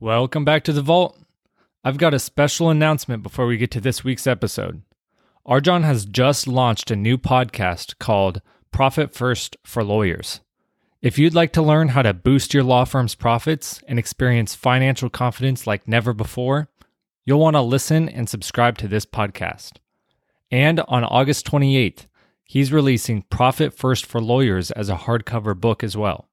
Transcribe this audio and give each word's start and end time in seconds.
Welcome 0.00 0.44
back 0.44 0.62
to 0.62 0.72
the 0.72 0.80
vault. 0.80 1.18
I've 1.82 1.98
got 1.98 2.14
a 2.14 2.20
special 2.20 2.70
announcement 2.70 3.20
before 3.20 3.48
we 3.48 3.56
get 3.56 3.72
to 3.72 3.80
this 3.80 4.04
week's 4.04 4.28
episode. 4.28 4.82
RJon 5.44 5.82
has 5.82 6.04
just 6.04 6.46
launched 6.46 6.92
a 6.92 6.96
new 6.96 7.18
podcast 7.18 7.98
called 7.98 8.40
Profit 8.70 9.12
First 9.12 9.56
for 9.64 9.82
Lawyers. 9.82 10.38
If 11.02 11.18
you'd 11.18 11.34
like 11.34 11.52
to 11.54 11.62
learn 11.62 11.88
how 11.88 12.02
to 12.02 12.14
boost 12.14 12.54
your 12.54 12.62
law 12.62 12.84
firm's 12.84 13.16
profits 13.16 13.82
and 13.88 13.98
experience 13.98 14.54
financial 14.54 15.10
confidence 15.10 15.66
like 15.66 15.88
never 15.88 16.12
before, 16.12 16.68
you'll 17.24 17.40
want 17.40 17.56
to 17.56 17.60
listen 17.60 18.08
and 18.08 18.28
subscribe 18.28 18.78
to 18.78 18.86
this 18.86 19.04
podcast. 19.04 19.78
And 20.48 20.78
on 20.86 21.02
August 21.02 21.44
28th, 21.50 22.06
he's 22.44 22.72
releasing 22.72 23.22
Profit 23.22 23.74
First 23.74 24.06
for 24.06 24.20
Lawyers 24.20 24.70
as 24.70 24.88
a 24.88 24.94
hardcover 24.94 25.60
book 25.60 25.82
as 25.82 25.96
well. 25.96 26.28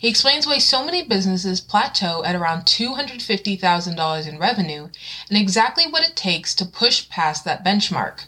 He 0.00 0.08
explains 0.08 0.46
why 0.46 0.58
so 0.58 0.84
many 0.84 1.02
businesses 1.02 1.60
plateau 1.60 2.24
at 2.24 2.34
around 2.34 2.62
$250,000 2.62 4.28
in 4.28 4.38
revenue 4.38 4.88
and 5.28 5.38
exactly 5.38 5.86
what 5.88 6.06
it 6.06 6.16
takes 6.16 6.54
to 6.56 6.64
push 6.64 7.08
past 7.08 7.44
that 7.44 7.64
benchmark. 7.64 8.26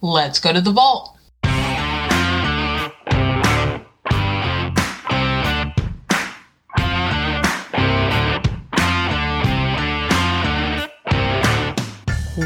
Let's 0.00 0.38
go 0.38 0.52
to 0.52 0.60
the 0.60 0.72
vault. 0.72 1.12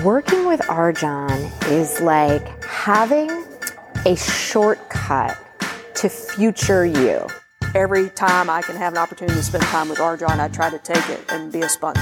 Working 0.04 0.46
with 0.46 0.60
RJon 0.60 1.68
is 1.68 2.00
like 2.00 2.62
having 2.64 3.30
a 4.06 4.14
shortcut 4.16 5.36
to 5.96 6.08
future 6.08 6.86
you 6.86 7.26
every 7.74 8.10
time 8.10 8.50
I 8.50 8.62
can 8.62 8.76
have 8.76 8.92
an 8.92 8.98
opportunity 8.98 9.36
to 9.36 9.44
spend 9.44 9.64
time 9.64 9.88
with 9.88 9.98
RJon, 9.98 10.38
I 10.38 10.48
try 10.48 10.70
to 10.70 10.78
take 10.78 11.08
it 11.08 11.20
and 11.30 11.52
be 11.52 11.60
a 11.60 11.68
sponge. 11.68 11.98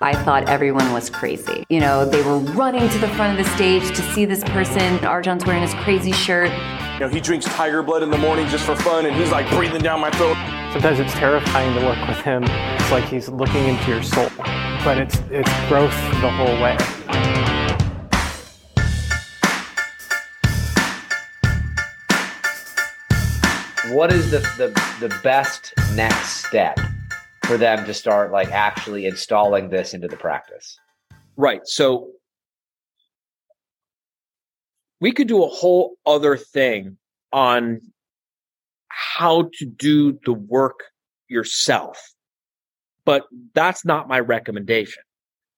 I 0.00 0.14
thought 0.22 0.48
everyone 0.48 0.92
was 0.92 1.10
crazy. 1.10 1.64
You 1.68 1.80
know, 1.80 2.08
they 2.08 2.22
were 2.22 2.38
running 2.38 2.88
to 2.88 2.98
the 2.98 3.08
front 3.08 3.38
of 3.38 3.44
the 3.44 3.52
stage 3.56 3.88
to 3.96 4.02
see 4.12 4.24
this 4.24 4.44
person. 4.44 4.98
RJon's 4.98 5.44
wearing 5.44 5.62
his 5.62 5.74
crazy 5.74 6.12
shirt. 6.12 6.52
You 6.94 7.00
know, 7.00 7.08
he 7.08 7.20
drinks 7.20 7.46
tiger 7.46 7.82
blood 7.82 8.02
in 8.04 8.10
the 8.10 8.18
morning 8.18 8.46
just 8.48 8.64
for 8.64 8.76
fun, 8.76 9.06
and 9.06 9.16
he's 9.16 9.32
like 9.32 9.48
breathing 9.50 9.82
down 9.82 10.00
my 10.00 10.10
throat. 10.12 10.36
Sometimes 10.72 11.00
it's 11.00 11.12
terrifying 11.14 11.74
to 11.78 11.84
work 11.84 12.08
with 12.08 12.18
him. 12.18 12.44
It's 12.44 12.90
like 12.92 13.04
he's 13.04 13.28
looking 13.28 13.64
into 13.66 13.90
your 13.90 14.02
soul, 14.02 14.28
but 14.84 14.98
it's 14.98 15.18
it's 15.30 15.52
growth 15.68 15.96
the 16.20 16.30
whole 16.30 16.62
way. 16.62 16.76
What 23.90 24.12
is 24.12 24.30
the, 24.30 24.38
the 24.58 24.68
the 25.00 25.20
best 25.22 25.72
next 25.94 26.46
step 26.46 26.78
for 27.44 27.56
them 27.56 27.86
to 27.86 27.94
start 27.94 28.32
like 28.32 28.50
actually 28.50 29.06
installing 29.06 29.70
this 29.70 29.94
into 29.94 30.08
the 30.08 30.16
practice? 30.16 30.78
Right. 31.36 31.60
So 31.64 32.10
we 35.00 35.12
could 35.12 35.28
do 35.28 35.42
a 35.42 35.48
whole 35.48 35.94
other 36.04 36.36
thing 36.36 36.98
on 37.32 37.80
how 38.88 39.48
to 39.58 39.64
do 39.64 40.18
the 40.24 40.32
work 40.32 40.80
yourself. 41.28 42.12
But 43.04 43.24
that's 43.54 43.84
not 43.84 44.08
my 44.08 44.20
recommendation. 44.20 45.02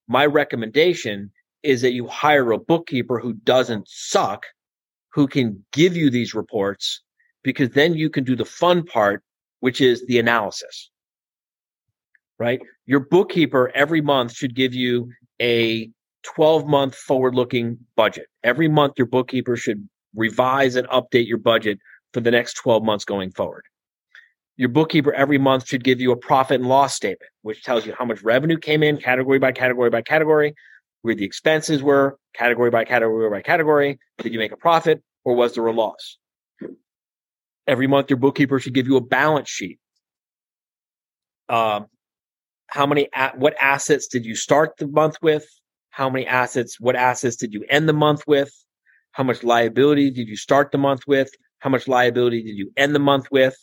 My 0.06 0.26
recommendation 0.26 1.32
is 1.62 1.82
that 1.82 1.92
you 1.92 2.06
hire 2.06 2.52
a 2.52 2.58
bookkeeper 2.58 3.18
who 3.18 3.32
doesn't 3.32 3.88
suck, 3.88 4.44
who 5.12 5.26
can 5.26 5.64
give 5.72 5.96
you 5.96 6.10
these 6.10 6.34
reports 6.34 7.02
because 7.42 7.70
then 7.70 7.94
you 7.94 8.10
can 8.10 8.24
do 8.24 8.36
the 8.36 8.44
fun 8.44 8.84
part, 8.84 9.22
which 9.60 9.80
is 9.80 10.06
the 10.06 10.18
analysis. 10.18 10.90
Right? 12.38 12.60
Your 12.86 13.00
bookkeeper 13.00 13.70
every 13.74 14.00
month 14.00 14.32
should 14.32 14.54
give 14.54 14.74
you 14.74 15.10
a 15.40 15.90
12 16.22 16.66
month 16.66 16.94
forward 16.94 17.34
looking 17.34 17.78
budget. 17.96 18.26
Every 18.42 18.68
month, 18.68 18.94
your 18.96 19.06
bookkeeper 19.06 19.56
should 19.56 19.88
revise 20.14 20.76
and 20.76 20.88
update 20.88 21.26
your 21.26 21.38
budget 21.38 21.78
for 22.12 22.20
the 22.20 22.30
next 22.30 22.54
12 22.54 22.82
months 22.82 23.04
going 23.04 23.30
forward. 23.32 23.64
Your 24.56 24.68
bookkeeper 24.68 25.12
every 25.14 25.38
month 25.38 25.66
should 25.68 25.84
give 25.84 26.00
you 26.00 26.12
a 26.12 26.16
profit 26.16 26.60
and 26.60 26.68
loss 26.68 26.94
statement, 26.94 27.30
which 27.42 27.62
tells 27.62 27.86
you 27.86 27.94
how 27.98 28.04
much 28.04 28.22
revenue 28.22 28.58
came 28.58 28.82
in 28.82 28.98
category 28.98 29.38
by 29.38 29.52
category 29.52 29.88
by 29.88 30.02
category, 30.02 30.54
where 31.02 31.14
the 31.14 31.24
expenses 31.24 31.82
were 31.82 32.18
category 32.34 32.70
by 32.70 32.84
category 32.84 33.30
by 33.30 33.40
category. 33.40 33.98
Did 34.18 34.32
you 34.32 34.38
make 34.38 34.52
a 34.52 34.56
profit 34.56 35.02
or 35.24 35.34
was 35.34 35.54
there 35.54 35.66
a 35.66 35.72
loss? 35.72 36.18
Every 37.70 37.86
month, 37.86 38.10
your 38.10 38.16
bookkeeper 38.16 38.58
should 38.58 38.74
give 38.74 38.88
you 38.88 38.96
a 38.96 39.00
balance 39.00 39.48
sheet. 39.48 39.78
Um, 41.48 41.86
how 42.66 42.84
many, 42.84 43.08
what 43.36 43.54
assets 43.60 44.08
did 44.08 44.26
you 44.26 44.34
start 44.34 44.72
the 44.76 44.88
month 44.88 45.18
with? 45.22 45.46
How 45.90 46.10
many 46.10 46.26
assets, 46.26 46.80
what 46.80 46.96
assets 46.96 47.36
did 47.36 47.54
you 47.54 47.64
end 47.70 47.88
the 47.88 47.92
month 47.92 48.24
with? 48.26 48.52
How 49.12 49.22
much 49.22 49.44
liability 49.44 50.10
did 50.10 50.26
you 50.26 50.36
start 50.36 50.72
the 50.72 50.78
month 50.78 51.02
with? 51.06 51.30
How 51.60 51.70
much 51.70 51.86
liability 51.86 52.42
did 52.42 52.56
you 52.56 52.72
end 52.76 52.92
the 52.92 52.98
month 52.98 53.30
with? 53.30 53.56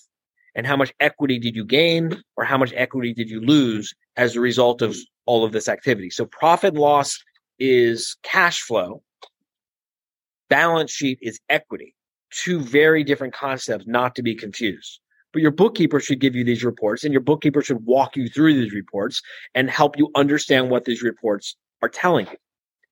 And 0.56 0.66
how 0.66 0.78
much 0.78 0.94
equity 1.02 1.38
did 1.38 1.58
you 1.58 1.66
gain 1.66 2.24
or 2.38 2.46
how 2.46 2.58
much 2.58 2.72
equity 2.78 3.14
did 3.14 3.30
you 3.30 3.42
lose 3.42 3.94
as 4.16 4.38
a 4.38 4.40
result 4.40 4.82
of 4.82 4.96
all 5.26 5.44
of 5.44 5.52
this 5.52 5.68
activity? 5.68 6.12
So 6.12 6.26
profit 6.26 6.76
and 6.76 6.80
loss 6.80 7.22
is 7.60 8.16
cash 8.24 8.62
flow. 8.62 9.04
Balance 10.48 10.92
sheet 10.92 11.20
is 11.22 11.42
equity 11.50 11.97
two 12.32 12.60
very 12.60 13.04
different 13.04 13.34
concepts 13.34 13.86
not 13.88 14.16
to 14.16 14.22
be 14.22 14.36
confused. 14.36 15.00
But 15.34 15.42
your 15.42 15.52
bookkeeper 15.52 16.00
should 16.00 16.20
give 16.20 16.36
you 16.36 16.44
these 16.44 16.64
reports 16.64 17.04
and 17.04 17.14
your 17.14 17.22
bookkeeper 17.22 17.62
should 17.62 17.86
walk 17.86 18.16
you 18.16 18.28
through 18.30 18.54
these 18.54 18.74
reports 18.74 19.22
and 19.54 19.70
help 19.70 19.98
you 19.98 20.10
understand 20.16 20.70
what 20.70 20.86
these 20.86 21.04
reports 21.04 21.56
are 21.82 21.90
telling 21.90 22.28
you. 22.28 22.38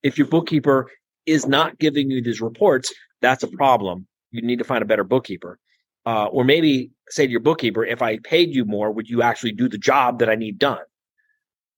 If 0.02 0.18
your 0.18 0.26
bookkeeper 0.26 0.90
is 1.24 1.46
not 1.46 1.78
giving 1.78 2.10
you 2.10 2.22
these 2.22 2.40
reports, 2.40 2.92
that's 3.20 3.42
a 3.42 3.48
problem. 3.48 4.06
You 4.30 4.42
need 4.42 4.58
to 4.58 4.64
find 4.64 4.82
a 4.82 4.86
better 4.86 5.04
bookkeeper. 5.04 5.58
Uh, 6.04 6.26
or 6.26 6.44
maybe 6.44 6.90
say 7.08 7.26
to 7.26 7.30
your 7.30 7.40
bookkeeper, 7.40 7.84
if 7.84 8.00
I 8.00 8.18
paid 8.18 8.54
you 8.54 8.64
more, 8.64 8.92
would 8.92 9.08
you 9.08 9.22
actually 9.22 9.52
do 9.52 9.68
the 9.68 9.78
job 9.78 10.20
that 10.20 10.28
I 10.28 10.36
need 10.36 10.58
done? 10.58 10.84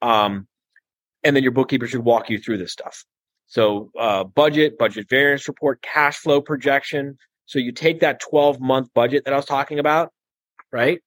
Um, 0.03 0.47
and 1.25 1.35
then 1.35 1.43
your 1.43 1.53
bookkeeper 1.53 1.87
should 1.87 2.05
walk 2.05 2.29
you 2.29 2.39
through 2.39 2.59
this 2.59 2.73
stuff. 2.73 3.05
So, 3.47 3.91
uh, 3.99 4.25
budget, 4.25 4.77
budget 4.77 5.09
variance 5.09 5.49
report, 5.49 5.81
cash 5.81 6.19
flow 6.19 6.43
projection, 6.43 7.17
so 7.49 7.59
you 7.59 7.73
take 7.73 8.01
that 8.01 8.21
12 8.21 8.61
month 8.61 8.93
budget 8.93 9.25
that 9.25 9.33
I 9.33 9.37
was 9.37 9.47
talking 9.47 9.79
about, 9.79 10.13
right? 10.71 11.01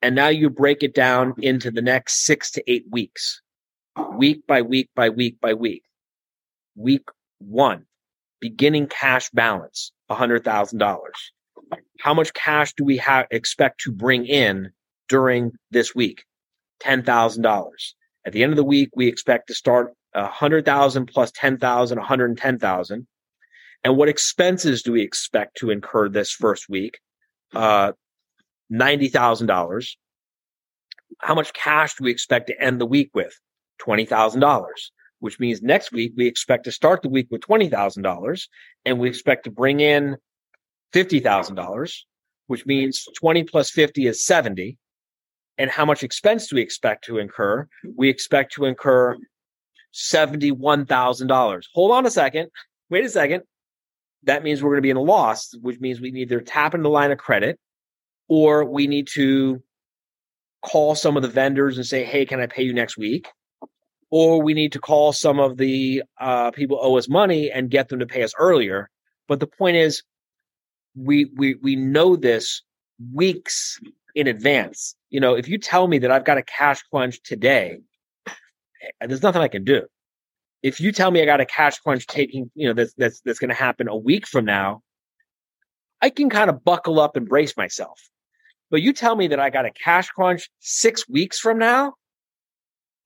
And 0.00 0.14
now 0.14 0.28
you 0.28 0.50
break 0.50 0.84
it 0.84 0.94
down 0.94 1.34
into 1.38 1.72
the 1.72 1.82
next 1.82 2.24
six 2.24 2.52
to 2.52 2.70
eight 2.70 2.84
weeks, 2.92 3.42
week 4.14 4.46
by 4.46 4.62
week 4.62 4.88
by 4.94 5.08
week 5.08 5.40
by 5.40 5.54
week. 5.54 5.82
Week 6.76 7.08
one, 7.40 7.86
beginning 8.40 8.86
cash 8.86 9.30
balance, 9.30 9.90
$100,000. 10.12 10.98
How 11.98 12.14
much 12.14 12.32
cash 12.34 12.72
do 12.74 12.84
we 12.84 12.96
have 12.98 13.26
expect 13.32 13.80
to 13.80 13.90
bring 13.90 14.26
in 14.26 14.70
during 15.08 15.50
this 15.72 15.92
week? 15.92 16.24
$10,000. 16.84 17.70
At 18.24 18.32
the 18.32 18.44
end 18.44 18.52
of 18.52 18.56
the 18.56 18.62
week, 18.62 18.90
we 18.94 19.08
expect 19.08 19.48
to 19.48 19.54
start 19.54 19.92
100,000 20.12 21.06
plus 21.06 21.32
10,000, 21.32 21.98
110,000. 21.98 23.06
And 23.84 23.96
what 23.96 24.08
expenses 24.08 24.82
do 24.82 24.92
we 24.92 25.02
expect 25.02 25.56
to 25.58 25.70
incur 25.70 26.08
this 26.08 26.32
first 26.32 26.68
week? 26.68 26.98
Uh, 27.54 27.92
$90,000. 28.72 29.96
How 31.20 31.34
much 31.34 31.52
cash 31.52 31.94
do 31.94 32.04
we 32.04 32.10
expect 32.10 32.48
to 32.48 32.60
end 32.60 32.80
the 32.80 32.86
week 32.86 33.10
with? 33.14 33.38
$20,000, 33.80 34.64
which 35.20 35.38
means 35.38 35.62
next 35.62 35.92
week 35.92 36.12
we 36.16 36.26
expect 36.26 36.64
to 36.64 36.72
start 36.72 37.02
the 37.02 37.08
week 37.08 37.28
with 37.30 37.40
$20,000 37.42 38.48
and 38.84 38.98
we 38.98 39.08
expect 39.08 39.44
to 39.44 39.50
bring 39.50 39.80
in 39.80 40.16
$50,000, 40.92 41.92
which 42.48 42.66
means 42.66 43.06
20 43.18 43.44
plus 43.44 43.70
50 43.70 44.06
is 44.06 44.24
70. 44.24 44.76
And 45.56 45.70
how 45.70 45.84
much 45.84 46.02
expense 46.02 46.48
do 46.48 46.56
we 46.56 46.62
expect 46.62 47.04
to 47.04 47.18
incur? 47.18 47.66
We 47.96 48.08
expect 48.08 48.52
to 48.54 48.64
incur 48.64 49.16
$71,000. 49.94 51.62
Hold 51.74 51.92
on 51.92 52.06
a 52.06 52.10
second. 52.10 52.48
Wait 52.90 53.04
a 53.04 53.08
second 53.08 53.42
that 54.24 54.42
means 54.42 54.62
we're 54.62 54.70
going 54.70 54.78
to 54.78 54.82
be 54.82 54.90
in 54.90 54.96
a 54.96 55.02
loss, 55.02 55.54
which 55.60 55.80
means 55.80 56.00
we 56.00 56.10
need 56.10 56.22
either 56.22 56.40
tap 56.40 56.74
into 56.74 56.82
the 56.82 56.90
line 56.90 57.10
of 57.10 57.18
credit 57.18 57.58
or 58.28 58.64
we 58.64 58.86
need 58.86 59.08
to 59.14 59.62
call 60.62 60.94
some 60.94 61.16
of 61.16 61.22
the 61.22 61.28
vendors 61.28 61.76
and 61.76 61.86
say, 61.86 62.04
"Hey, 62.04 62.26
can 62.26 62.40
I 62.40 62.46
pay 62.46 62.62
you 62.62 62.74
next 62.74 62.96
week?" 62.96 63.28
Or 64.10 64.42
we 64.42 64.54
need 64.54 64.72
to 64.72 64.80
call 64.80 65.12
some 65.12 65.38
of 65.38 65.56
the 65.56 66.02
uh, 66.20 66.50
people 66.50 66.78
owe 66.80 66.96
us 66.96 67.08
money 67.08 67.50
and 67.50 67.70
get 67.70 67.88
them 67.88 67.98
to 68.00 68.06
pay 68.06 68.22
us 68.22 68.32
earlier. 68.38 68.90
But 69.28 69.40
the 69.40 69.46
point 69.46 69.76
is, 69.76 70.02
we 70.94 71.26
we 71.36 71.54
we 71.56 71.76
know 71.76 72.16
this 72.16 72.62
weeks 73.12 73.80
in 74.14 74.26
advance. 74.26 74.94
You 75.10 75.20
know, 75.20 75.34
if 75.34 75.48
you 75.48 75.58
tell 75.58 75.88
me 75.88 75.98
that 75.98 76.10
I've 76.10 76.24
got 76.24 76.38
a 76.38 76.42
cash 76.42 76.82
crunch 76.90 77.22
today, 77.22 77.78
eh, 78.26 79.06
there's 79.06 79.22
nothing 79.22 79.42
I 79.42 79.48
can 79.48 79.64
do. 79.64 79.86
If 80.62 80.80
you 80.80 80.92
tell 80.92 81.10
me 81.10 81.22
I 81.22 81.24
got 81.24 81.40
a 81.40 81.46
cash 81.46 81.78
crunch 81.78 82.06
taking, 82.06 82.50
you 82.54 82.68
know, 82.68 82.74
that's 82.74 82.94
that's 82.94 83.20
that's 83.20 83.38
going 83.38 83.50
to 83.50 83.54
happen 83.54 83.88
a 83.88 83.96
week 83.96 84.26
from 84.26 84.44
now, 84.44 84.82
I 86.02 86.10
can 86.10 86.30
kind 86.30 86.50
of 86.50 86.64
buckle 86.64 87.00
up 87.00 87.16
and 87.16 87.28
brace 87.28 87.56
myself. 87.56 88.00
But 88.70 88.82
you 88.82 88.92
tell 88.92 89.16
me 89.16 89.28
that 89.28 89.40
I 89.40 89.50
got 89.50 89.66
a 89.66 89.70
cash 89.70 90.08
crunch 90.10 90.50
six 90.58 91.08
weeks 91.08 91.38
from 91.38 91.58
now, 91.58 91.94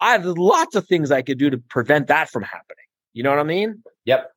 I 0.00 0.12
have 0.12 0.24
lots 0.24 0.74
of 0.74 0.86
things 0.86 1.10
I 1.10 1.22
could 1.22 1.38
do 1.38 1.50
to 1.50 1.58
prevent 1.58 2.08
that 2.08 2.28
from 2.30 2.42
happening. 2.42 2.84
You 3.12 3.22
know 3.22 3.30
what 3.30 3.38
I 3.38 3.44
mean? 3.44 3.82
Yep. 4.04 4.30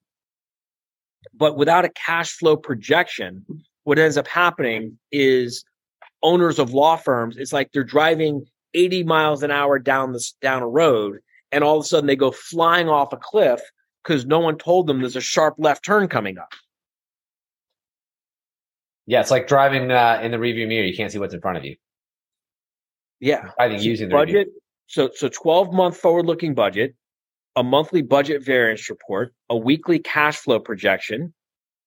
But 1.33 1.57
without 1.57 1.85
a 1.85 1.89
cash 1.89 2.31
flow 2.31 2.56
projection, 2.56 3.45
what 3.83 3.97
ends 3.97 4.17
up 4.17 4.27
happening 4.27 5.00
is 5.12 5.63
owners 6.21 6.59
of 6.59 6.73
law 6.73 6.97
firms, 6.97 7.38
it's 7.38 7.53
like 7.53 7.71
they're 7.71 7.83
driving 7.83 8.45
80 8.73 9.03
miles 9.03 9.41
an 9.41 9.51
hour 9.51 9.79
down 9.79 10.12
this 10.12 10.33
down 10.41 10.62
a 10.62 10.67
road, 10.67 11.19
and 11.51 11.63
all 11.63 11.77
of 11.77 11.83
a 11.83 11.88
sudden 11.88 12.07
they 12.07 12.15
go 12.15 12.31
flying 12.31 12.89
off 12.89 13.13
a 13.13 13.18
cliff 13.18 13.62
because 14.03 14.25
no 14.25 14.39
one 14.39 14.57
told 14.57 14.88
them 14.88 15.00
there's 15.00 15.15
a 15.15 15.21
sharp 15.21 15.56
left 15.57 15.83
turn 15.83 16.07
coming 16.07 16.38
up. 16.38 16.50
Yeah, 19.07 19.21
it's 19.21 19.31
like 19.31 19.47
driving 19.47 19.92
uh, 19.92 20.19
in 20.24 20.31
the 20.31 20.38
rearview 20.38 20.68
mirror. 20.68 20.86
You 20.86 20.95
can't 20.95 21.12
see 21.12 21.19
what's 21.19 21.33
in 21.33 21.42
front 21.42 21.57
of 21.57 21.65
you. 21.65 21.75
Yeah, 23.19 23.51
I 23.57 23.69
think 23.69 23.83
using 23.83 24.09
the 24.09 24.15
budget. 24.15 24.47
review. 24.47 24.62
So 24.88 25.09
so 25.13 25.30
12 25.30 25.74
month 25.74 25.97
forward 25.97 26.25
looking 26.25 26.53
budget, 26.53 26.95
a 27.56 27.63
monthly 27.63 28.01
budget 28.01 28.44
variance 28.44 28.89
report, 28.89 29.33
a 29.50 29.57
weekly 29.57 30.00
cash 30.00 30.38
flow 30.38 30.59
projection. 30.59 31.33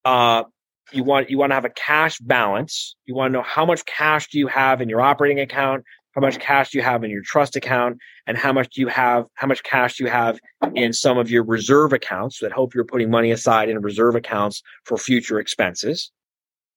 Uh, 0.05 0.45
you 0.93 1.05
want 1.05 1.31
you 1.31 1.39
want 1.39 1.51
to 1.51 1.55
have 1.55 1.65
a 1.65 1.71
cash 1.71 2.19
balance. 2.19 2.97
You 3.05 3.15
want 3.15 3.33
to 3.33 3.39
know 3.39 3.45
how 3.45 3.67
much 3.67 3.85
cash 3.85 4.29
do 4.31 4.39
you 4.39 4.47
have 4.47 4.81
in 4.81 4.89
your 4.89 5.01
operating 5.01 5.41
account, 5.41 5.85
how 6.15 6.21
much 6.21 6.39
cash 6.39 6.71
do 6.71 6.79
you 6.79 6.85
have 6.85 7.05
in 7.05 7.11
your 7.11 7.23
trust 7.23 7.57
account, 7.57 7.99
and 8.27 8.37
how 8.37 8.53
much 8.53 8.75
do 8.75 8.81
you 8.81 8.89
have 8.89 9.27
how 9.35 9.47
much 9.47 9.63
cash 9.63 9.97
do 9.97 10.05
you 10.05 10.11
have 10.11 10.39
in 10.75 10.93
some 10.93 11.19
of 11.19 11.31
your 11.31 11.45
reserve 11.45 11.93
accounts 11.93 12.41
that 12.41 12.53
hope 12.53 12.75
you're 12.75 12.85
putting 12.85 13.11
money 13.11 13.31
aside 13.31 13.69
in 13.69 13.81
reserve 13.81 14.15
accounts 14.15 14.63
for 14.85 14.97
future 14.97 15.39
expenses. 15.39 16.11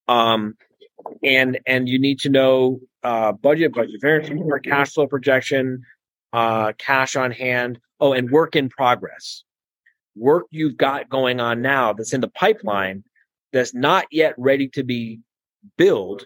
Um, 0.07 0.56
and 1.24 1.60
and 1.66 1.89
you 1.89 2.00
need 2.00 2.19
to 2.19 2.30
know 2.30 2.80
uh, 3.04 3.31
budget, 3.31 3.74
budget 3.74 4.00
variance 4.01 4.30
report, 4.30 4.63
cash 4.63 4.94
flow 4.94 5.07
projection, 5.07 5.84
uh, 6.34 6.74
cash 6.77 7.16
on 7.16 7.31
hand. 7.31 7.80
Oh, 8.00 8.13
and 8.13 8.31
work 8.31 8.56
in 8.56 8.69
progress. 8.69 9.44
Work 10.16 10.48
you've 10.50 10.75
got 10.75 11.10
going 11.10 11.39
on 11.39 11.62
now 11.62 11.94
that's 11.94 12.13
in 12.13 12.22
the 12.22 12.27
pipeline 12.27 13.04
that's 13.54 13.74
not 13.74 14.06
yet 14.12 14.34
ready 14.38 14.68
to 14.69 14.84
be 14.84 15.19
billed. 15.77 16.25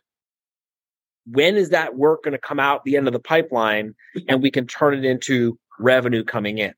When 1.25 1.55
is 1.55 1.69
that 1.69 1.95
work 1.95 2.23
going 2.23 2.33
to 2.33 2.37
come 2.37 2.59
out 2.59 2.83
the 2.83 2.97
end 2.97 3.07
of 3.07 3.13
the 3.13 3.19
pipeline 3.19 3.95
and 4.27 4.41
we 4.41 4.51
can 4.51 4.67
turn 4.67 4.93
it 4.93 5.05
into 5.05 5.57
revenue 5.79 6.23
coming 6.23 6.59
in? 6.59 6.73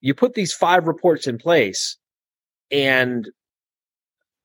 You 0.00 0.14
put 0.14 0.34
these 0.34 0.54
five 0.54 0.86
reports 0.86 1.26
in 1.26 1.36
place 1.36 1.98
and 2.70 3.28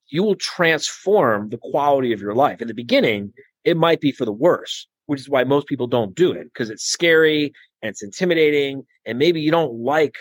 you 0.07 0.24
will 0.24 0.36
transform 0.36 1.50
the 1.50 1.57
quality 1.57 2.12
of 2.12 2.22
your 2.22 2.36
life. 2.36 2.62
In 2.62 2.68
the 2.68 2.74
beginning, 2.74 3.33
it 3.63 3.77
might 3.77 4.01
be 4.01 4.12
for 4.12 4.25
the 4.25 4.31
worse, 4.31 4.88
which 5.06 5.22
is 5.22 5.30
why 5.30 5.44
most 5.44 5.68
people 5.68 5.88
don't 5.88 6.13
do 6.13 6.31
it 6.31 6.45
because 6.45 6.69
it's 6.69 6.86
scary 6.86 7.54
and 7.81 7.89
it's 7.89 8.04
intimidating. 8.04 8.83
And 9.06 9.18
maybe 9.18 9.39
you 9.39 9.51
don't 9.51 9.74
like 9.74 10.16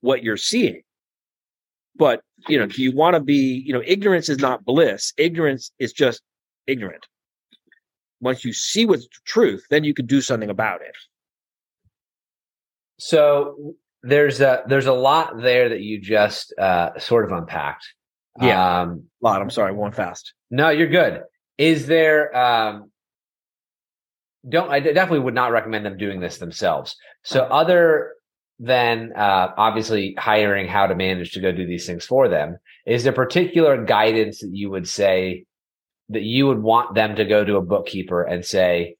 what 0.00 0.22
you're 0.22 0.36
seeing. 0.36 0.82
But, 1.96 2.22
you 2.48 2.58
know, 2.58 2.66
do 2.66 2.82
you 2.82 2.94
want 2.94 3.14
to 3.14 3.20
be, 3.20 3.62
you 3.66 3.72
know, 3.72 3.82
ignorance 3.84 4.28
is 4.28 4.38
not 4.38 4.64
bliss. 4.64 5.12
Ignorance 5.18 5.72
is 5.78 5.92
just 5.92 6.22
ignorant. 6.66 7.06
Once 8.20 8.44
you 8.44 8.52
see 8.52 8.84
what's 8.86 9.04
the 9.04 9.20
truth, 9.24 9.64
then 9.70 9.84
you 9.84 9.94
can 9.94 10.06
do 10.06 10.20
something 10.20 10.50
about 10.50 10.80
it. 10.82 10.96
So 12.98 13.74
there's 14.02 14.40
a 14.40 14.62
there's 14.66 14.86
a 14.86 14.92
lot 14.92 15.40
there 15.40 15.68
that 15.68 15.80
you 15.80 16.00
just 16.00 16.52
uh, 16.58 16.98
sort 16.98 17.24
of 17.24 17.32
unpacked. 17.36 17.86
Yeah, 18.40 18.80
Um, 18.82 19.04
a 19.22 19.26
lot. 19.26 19.42
I'm 19.42 19.50
sorry, 19.50 19.74
going 19.74 19.92
fast. 19.92 20.32
no, 20.50 20.70
you're 20.70 20.88
good. 20.88 21.22
Is 21.58 21.86
there? 21.86 22.36
Um, 22.36 22.90
don't 24.48 24.70
I 24.70 24.80
definitely 24.80 25.20
would 25.20 25.34
not 25.34 25.50
recommend 25.52 25.84
them 25.84 25.96
doing 25.96 26.20
this 26.20 26.38
themselves. 26.38 26.96
So 27.24 27.42
other 27.42 28.14
than 28.60 29.12
uh, 29.14 29.52
obviously 29.56 30.14
hiring 30.18 30.66
how 30.68 30.86
to 30.86 30.94
manage 30.94 31.32
to 31.32 31.40
go 31.40 31.52
do 31.52 31.66
these 31.66 31.86
things 31.86 32.04
for 32.06 32.28
them, 32.28 32.58
is 32.86 33.04
there 33.04 33.12
particular 33.12 33.84
guidance 33.84 34.40
that 34.40 34.50
you 34.52 34.70
would 34.70 34.88
say 34.88 35.44
that 36.10 36.22
you 36.22 36.46
would 36.46 36.62
want 36.62 36.94
them 36.94 37.16
to 37.16 37.24
go 37.24 37.44
to 37.44 37.56
a 37.56 37.62
bookkeeper 37.62 38.22
and 38.22 38.44
say, 38.44 38.96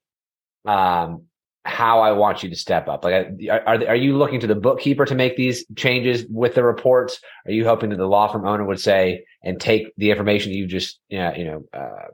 um, 0.67 1.25
how 1.65 2.01
I 2.01 2.13
want 2.13 2.43
you 2.43 2.49
to 2.49 2.57
step 2.57 2.89
up? 2.89 3.05
Like, 3.05 3.29
are 3.51 3.61
are, 3.67 3.97
you 3.97 4.17
looking 4.17 4.41
to 4.41 4.47
the 4.47 4.55
bookkeeper 4.55 5.05
to 5.05 5.15
make 5.15 5.37
these 5.37 5.65
changes 5.77 6.25
with 6.31 6.55
the 6.55 6.65
reports? 6.65 7.21
Are 7.47 7.53
you 7.53 7.65
hoping 7.67 7.91
that 7.91 7.97
the 7.97 8.07
law 8.07 8.31
firm 8.33 8.47
owner 8.47 8.65
would 8.65 8.81
say 8.81 9.25
and 9.43 9.61
take 9.61 9.93
the 9.97 10.11
information 10.11 10.53
you 10.53 10.67
just 10.67 10.99
you 11.09 11.19
know, 11.19 11.33
you 11.37 11.45
know 11.45 11.63
uh, 11.75 12.09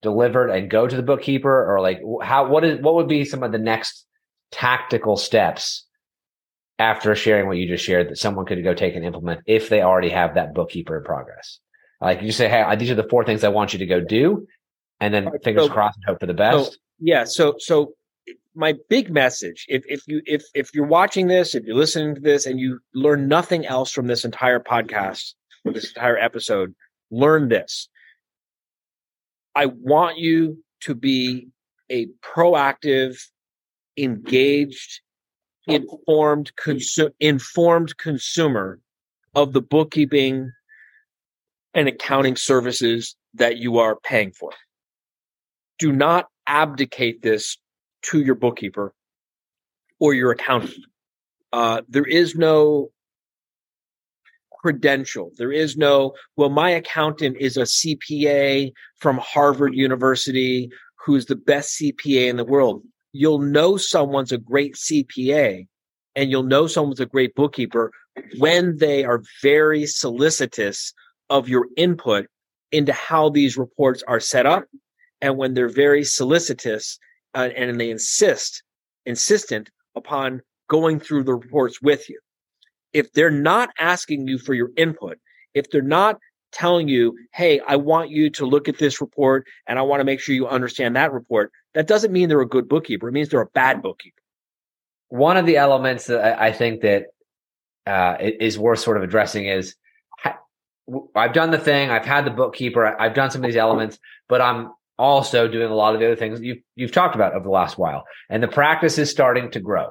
delivered 0.00 0.48
and 0.48 0.70
go 0.70 0.86
to 0.86 0.96
the 0.96 1.02
bookkeeper, 1.02 1.70
or 1.70 1.80
like 1.80 2.00
how 2.22 2.48
what 2.48 2.64
is 2.64 2.80
what 2.80 2.94
would 2.94 3.08
be 3.08 3.24
some 3.24 3.42
of 3.42 3.52
the 3.52 3.58
next 3.58 4.06
tactical 4.50 5.16
steps 5.16 5.86
after 6.78 7.14
sharing 7.14 7.46
what 7.46 7.58
you 7.58 7.68
just 7.68 7.84
shared 7.84 8.08
that 8.08 8.18
someone 8.18 8.46
could 8.46 8.62
go 8.64 8.74
take 8.74 8.96
and 8.96 9.04
implement 9.04 9.40
if 9.46 9.68
they 9.68 9.82
already 9.82 10.10
have 10.10 10.34
that 10.34 10.54
bookkeeper 10.54 10.98
in 10.98 11.04
progress? 11.04 11.58
Like 12.02 12.20
you 12.20 12.32
say, 12.32 12.48
hey, 12.48 12.64
these 12.76 12.90
are 12.90 12.96
the 12.96 13.08
four 13.08 13.24
things 13.24 13.44
I 13.44 13.48
want 13.48 13.72
you 13.72 13.78
to 13.78 13.86
go 13.86 14.00
do, 14.00 14.46
and 15.00 15.14
then 15.14 15.30
fingers 15.44 15.66
so- 15.66 15.72
crossed 15.72 15.96
and 15.98 16.06
hope 16.06 16.20
for 16.20 16.26
the 16.26 16.34
best. 16.34 16.72
So, 16.72 16.78
yeah. 16.98 17.24
So, 17.24 17.54
so 17.58 17.94
my 18.54 18.74
big 18.88 19.10
message, 19.10 19.64
if, 19.68 19.84
if 19.88 20.02
you, 20.06 20.20
if, 20.26 20.42
if 20.54 20.74
you're 20.74 20.86
watching 20.86 21.28
this, 21.28 21.54
if 21.54 21.64
you're 21.64 21.76
listening 21.76 22.14
to 22.16 22.20
this 22.20 22.44
and 22.44 22.58
you 22.58 22.80
learn 22.92 23.28
nothing 23.28 23.66
else 23.66 23.92
from 23.92 24.08
this 24.08 24.24
entire 24.24 24.60
podcast, 24.60 25.34
or 25.64 25.72
this 25.72 25.88
entire 25.88 26.18
episode, 26.18 26.74
learn 27.10 27.48
this. 27.48 27.88
I 29.54 29.66
want 29.66 30.18
you 30.18 30.62
to 30.80 30.94
be 30.94 31.48
a 31.90 32.06
proactive, 32.22 33.16
engaged, 33.96 35.00
informed, 35.66 36.52
consu- 36.56 37.12
informed 37.20 37.96
consumer 37.96 38.80
of 39.34 39.52
the 39.52 39.60
bookkeeping 39.60 40.50
and 41.74 41.88
accounting 41.88 42.36
services 42.36 43.16
that 43.34 43.58
you 43.58 43.78
are 43.78 43.96
paying 43.96 44.32
for. 44.32 44.50
Do 45.78 45.92
not 45.92 46.28
abdicate 46.46 47.22
this 47.22 47.58
to 48.02 48.20
your 48.20 48.34
bookkeeper 48.34 48.94
or 49.98 50.14
your 50.14 50.32
accountant. 50.32 50.84
Uh, 51.52 51.82
there 51.88 52.04
is 52.04 52.34
no 52.34 52.90
credential. 54.62 55.30
There 55.38 55.52
is 55.52 55.76
no, 55.76 56.14
well, 56.36 56.48
my 56.48 56.70
accountant 56.70 57.36
is 57.38 57.56
a 57.56 57.62
CPA 57.62 58.72
from 59.00 59.18
Harvard 59.18 59.74
University 59.74 60.70
who's 61.04 61.26
the 61.26 61.36
best 61.36 61.80
CPA 61.80 62.28
in 62.28 62.36
the 62.36 62.44
world. 62.44 62.82
You'll 63.12 63.40
know 63.40 63.76
someone's 63.76 64.32
a 64.32 64.38
great 64.38 64.76
CPA 64.76 65.66
and 66.14 66.30
you'll 66.30 66.44
know 66.44 66.66
someone's 66.66 67.00
a 67.00 67.06
great 67.06 67.34
bookkeeper 67.34 67.90
when 68.38 68.78
they 68.78 69.04
are 69.04 69.22
very 69.42 69.86
solicitous 69.86 70.92
of 71.32 71.48
your 71.48 71.66
input 71.76 72.26
into 72.70 72.92
how 72.92 73.28
these 73.28 73.56
reports 73.56 74.02
are 74.06 74.20
set 74.20 74.46
up 74.46 74.64
and 75.20 75.36
when 75.36 75.54
they're 75.54 75.68
very 75.68 76.04
solicitous 76.04 76.98
uh, 77.34 77.48
and 77.56 77.80
they 77.80 77.90
insist 77.90 78.62
insistent 79.06 79.70
upon 79.96 80.40
going 80.68 81.00
through 81.00 81.24
the 81.24 81.34
reports 81.34 81.82
with 81.82 82.08
you. 82.08 82.20
If 82.92 83.12
they're 83.12 83.30
not 83.30 83.70
asking 83.78 84.28
you 84.28 84.38
for 84.38 84.54
your 84.54 84.70
input 84.76 85.18
if 85.54 85.70
they're 85.70 85.82
not 85.82 86.18
telling 86.50 86.86
you 86.86 87.14
hey 87.32 87.60
i 87.66 87.76
want 87.76 88.10
you 88.10 88.28
to 88.28 88.44
look 88.44 88.68
at 88.68 88.78
this 88.78 89.00
report 89.00 89.46
and 89.66 89.78
i 89.78 89.82
want 89.82 90.00
to 90.00 90.04
make 90.04 90.20
sure 90.20 90.34
you 90.34 90.46
understand 90.46 90.94
that 90.94 91.10
report 91.10 91.50
that 91.74 91.86
doesn't 91.86 92.12
mean 92.12 92.28
they're 92.28 92.40
a 92.40 92.48
good 92.48 92.68
bookkeeper. 92.68 93.08
It 93.08 93.12
means 93.12 93.30
they're 93.30 93.40
a 93.40 93.46
bad 93.46 93.82
bookkeeper. 93.82 94.20
One 95.08 95.36
of 95.36 95.46
the 95.46 95.56
elements 95.56 96.06
that 96.06 96.40
I 96.40 96.52
think 96.52 96.82
that 96.82 97.06
uh, 97.86 98.16
is 98.20 98.58
worth 98.58 98.78
sort 98.78 98.96
of 98.96 99.02
addressing 99.02 99.46
is 99.46 99.74
I've 101.14 101.32
done 101.32 101.50
the 101.50 101.58
thing, 101.58 101.90
I've 101.90 102.04
had 102.04 102.24
the 102.24 102.30
bookkeeper, 102.30 103.00
I've 103.00 103.14
done 103.14 103.30
some 103.30 103.42
of 103.42 103.48
these 103.48 103.56
elements, 103.56 103.98
but 104.28 104.40
I'm 104.40 104.72
also 104.98 105.48
doing 105.48 105.70
a 105.70 105.74
lot 105.74 105.94
of 105.94 106.00
the 106.00 106.06
other 106.06 106.16
things 106.16 106.40
you've 106.40 106.58
you've 106.76 106.92
talked 106.92 107.14
about 107.14 107.34
over 107.34 107.44
the 107.44 107.50
last 107.50 107.78
while, 107.78 108.04
and 108.28 108.42
the 108.42 108.48
practice 108.48 108.98
is 108.98 109.10
starting 109.10 109.50
to 109.52 109.60
grow, 109.60 109.90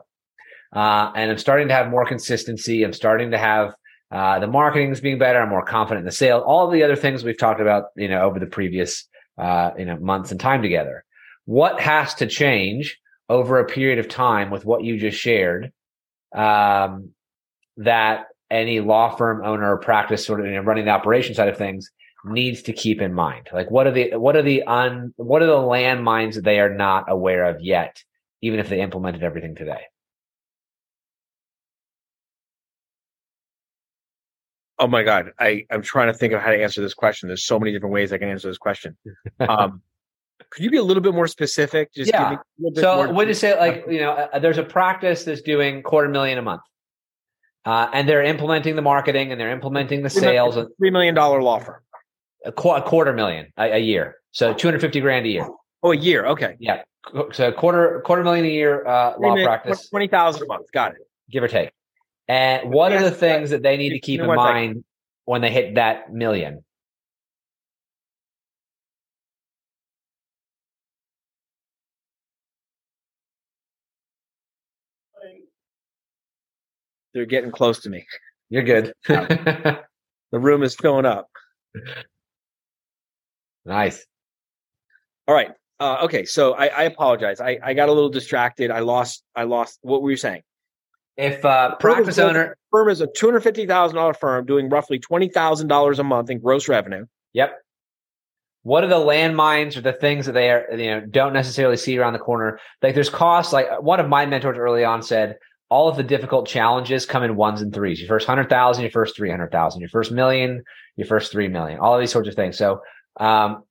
uh, 0.76 1.12
and 1.16 1.32
I'm 1.32 1.38
starting 1.38 1.68
to 1.68 1.74
have 1.74 1.90
more 1.90 2.06
consistency. 2.06 2.84
I'm 2.84 2.94
starting 2.94 3.32
to 3.32 3.38
have 3.38 3.74
uh, 4.12 4.40
the 4.40 4.48
marketing 4.48 4.92
is 4.92 5.02
being 5.02 5.18
better. 5.18 5.40
I'm 5.40 5.50
more 5.50 5.66
confident 5.66 6.02
in 6.02 6.06
the 6.06 6.12
sale. 6.12 6.40
All 6.40 6.70
the 6.70 6.84
other 6.84 6.96
things 6.96 7.24
we've 7.24 7.38
talked 7.38 7.62
about, 7.62 7.86
you 7.96 8.08
know, 8.08 8.22
over 8.22 8.40
the 8.40 8.46
previous 8.46 9.08
uh, 9.38 9.72
you 9.78 9.86
know 9.86 9.98
months 9.98 10.32
and 10.32 10.40
time 10.40 10.62
together. 10.62 11.04
What 11.46 11.80
has 11.80 12.14
to 12.16 12.28
change? 12.28 12.98
over 13.32 13.60
a 13.60 13.66
period 13.66 13.98
of 13.98 14.10
time 14.10 14.50
with 14.50 14.66
what 14.66 14.84
you 14.84 14.98
just 14.98 15.18
shared 15.18 15.72
um, 16.36 17.12
that 17.78 18.26
any 18.52 18.80
law 18.80 19.16
firm 19.16 19.44
owner 19.44 19.72
or 19.74 19.78
practice 19.78 20.26
sort 20.26 20.42
of 20.42 20.46
you 20.46 20.54
know, 20.54 20.62
running 20.62 20.86
the 20.86 20.92
operation 20.92 21.34
side 21.34 21.48
of 21.48 21.58
things 21.58 21.90
needs 22.26 22.62
to 22.64 22.74
keep 22.74 23.02
in 23.02 23.14
mind? 23.14 23.48
Like 23.52 23.72
what 23.72 23.88
are 23.88 23.92
the 23.92 24.16
what 24.18 24.36
are 24.36 24.44
the 24.44 24.64
un 24.64 25.14
what 25.18 25.42
are 25.42 25.48
the 25.48 25.54
landmines 25.54 26.36
that 26.36 26.44
they 26.44 26.60
are 26.60 26.74
not 26.74 27.06
aware 27.08 27.46
of 27.46 27.62
yet, 27.62 28.04
even 28.42 28.60
if 28.60 28.70
they 28.70 28.82
implemented 28.82 29.24
everything 29.24 29.56
today? 29.56 29.82
Oh 34.82 34.88
my 34.88 35.04
God. 35.04 35.32
I, 35.40 35.66
I'm 35.70 35.84
trying 35.84 36.12
to 36.12 36.14
think 36.18 36.34
of 36.34 36.42
how 36.42 36.50
to 36.50 36.62
answer 36.62 36.82
this 36.82 36.96
question. 36.96 37.28
There's 37.28 37.46
so 37.46 37.60
many 37.60 37.72
different 37.72 37.94
ways 37.94 38.12
I 38.12 38.18
can 38.18 38.30
answer 38.30 38.48
this 38.48 38.58
question. 38.58 38.98
Um, 39.40 39.84
could 40.50 40.64
you 40.64 40.72
be 40.72 40.78
a 40.78 40.84
little 40.84 41.04
bit 41.04 41.14
more 41.14 41.28
specific? 41.28 41.94
Just 41.94 42.10
yeah. 42.12 42.22
give 42.22 42.30
me 42.32 42.36
a 42.36 42.42
little 42.58 42.72
bit 42.74 42.82
So 42.82 43.14
would 43.14 43.28
you 43.28 43.36
say 43.36 43.58
like 43.60 43.86
you 43.90 44.00
know 44.00 44.12
uh, 44.12 44.40
there's 44.40 44.58
a 44.58 44.64
practice 44.64 45.24
that's 45.24 45.42
doing 45.42 45.84
quarter 45.84 46.10
million 46.10 46.40
a 46.40 46.42
month, 46.42 46.62
uh, 47.66 47.90
and 47.94 48.08
they're 48.08 48.24
implementing 48.24 48.76
the 48.76 48.82
marketing 48.82 49.32
and 49.32 49.40
they're 49.40 49.52
implementing 49.52 50.02
the 50.04 50.10
sales, 50.10 50.58
and 50.58 50.68
three 50.78 50.90
million 50.92 51.14
dollar 51.16 51.42
law 51.44 51.60
firm. 51.60 51.82
a, 52.46 52.52
qu- 52.52 52.72
a 52.72 52.82
quarter 52.82 53.14
million 53.14 53.48
a, 53.58 53.74
a 53.76 53.80
year, 53.80 54.16
so 54.32 54.54
250 54.54 55.00
grand 55.02 55.26
a 55.26 55.30
year. 55.30 55.48
Oh, 55.84 55.92
a 55.92 55.96
year. 55.98 56.26
Okay. 56.28 56.56
Yeah, 56.60 56.84
so 57.32 57.52
quarter 57.52 58.02
quarter 58.06 58.24
million 58.24 58.46
a 58.46 58.50
year 58.50 58.86
uh, 58.86 59.14
law 59.18 59.30
million- 59.30 59.48
practice, 59.48 59.90
Twenty 59.90 60.08
thousand 60.08 60.44
a 60.44 60.48
month. 60.48 60.72
Got 60.72 60.92
it. 60.94 60.98
give 61.30 61.44
or 61.44 61.48
take. 61.48 61.72
And 62.28 62.72
what 62.72 62.92
are 62.94 63.02
the 63.04 63.12
things 63.12 63.50
that 63.50 63.62
they 63.64 63.76
need 63.78 63.90
to 63.90 64.00
keep 64.00 64.22
in 64.22 64.28
mind 64.28 64.84
when 65.26 65.42
they 65.42 65.52
hit 65.52 65.76
that 65.76 66.14
million? 66.14 66.64
They're 77.14 77.26
getting 77.26 77.52
close 77.52 77.80
to 77.82 77.90
me. 77.90 78.06
You're 78.50 78.64
good. 78.64 78.94
The 80.32 80.40
room 80.40 80.64
is 80.64 80.76
filling 80.76 81.06
up. 81.06 81.28
nice. 83.66 84.06
All 85.28 85.36
right. 85.36 85.50
Uh, 85.80 86.00
okay. 86.04 86.26
So 86.26 86.54
I, 86.54 86.68
I 86.68 86.84
apologize. 86.84 87.42
I, 87.42 87.60
I 87.64 87.74
got 87.74 87.90
a 87.90 87.92
little 87.92 88.10
distracted. 88.10 88.72
I 88.72 88.80
lost. 88.80 89.24
I 89.36 89.44
lost. 89.44 89.80
What 89.82 90.02
were 90.02 90.12
you 90.12 90.18
saying? 90.18 90.42
If 91.18 91.44
uh, 91.44 91.76
Firm 91.80 91.92
is 91.92 91.96
practice 91.96 92.16
built- 92.16 92.30
owner, 92.30 92.58
firm 92.72 92.90
is 92.90 93.02
a 93.02 93.08
two 93.08 93.26
hundred 93.28 93.42
fifty 93.42 93.66
thousand 93.66 93.98
dollar 93.98 94.14
firm 94.14 94.46
doing 94.46 94.70
roughly 94.70 95.00
twenty 95.00 95.28
thousand 95.28 95.68
dollars 95.68 96.00
a 96.00 96.04
month 96.04 96.30
in 96.30 96.40
gross 96.40 96.68
revenue. 96.70 97.06
Yep. 97.34 97.58
What 98.64 98.84
are 98.84 98.88
the 98.88 98.96
landmines 98.96 99.76
or 99.76 99.82
the 99.82 99.92
things 99.92 100.28
that 100.28 100.34
they 100.34 100.50
are, 100.52 100.68
you 100.72 100.92
know, 100.92 101.02
don't 101.02 101.34
necessarily 101.34 101.78
see 101.78 101.98
around 101.98 102.14
the 102.14 102.20
corner? 102.20 102.60
Like 102.82 102.94
there's 102.96 103.10
costs. 103.10 103.52
Like 103.52 103.82
one 103.82 104.00
of 104.00 104.08
my 104.08 104.26
mentors 104.28 104.58
early 104.58 104.84
on 104.86 105.02
said, 105.02 105.38
all 105.72 105.88
of 105.88 105.96
the 105.96 106.04
difficult 106.04 106.48
challenges 106.48 107.06
come 107.06 107.24
in 107.24 107.38
ones 107.38 107.62
and 107.62 107.74
threes. 107.74 108.00
Your 108.00 108.10
first 108.10 108.28
hundred 108.28 108.50
thousand, 108.50 108.84
your 108.84 108.92
first 108.92 109.16
three 109.16 109.32
hundred 109.32 109.52
thousand, 109.52 109.80
your 109.80 109.90
first 109.90 110.12
million, 110.12 110.64
your 110.98 111.08
first 111.08 111.32
three 111.32 111.48
million. 111.48 111.80
All 111.80 111.96
of 111.96 112.02
these 112.02 112.12
sorts 112.12 112.28
of 112.28 112.36
things. 112.36 112.58
So, 112.58 112.82
um, 113.20 113.64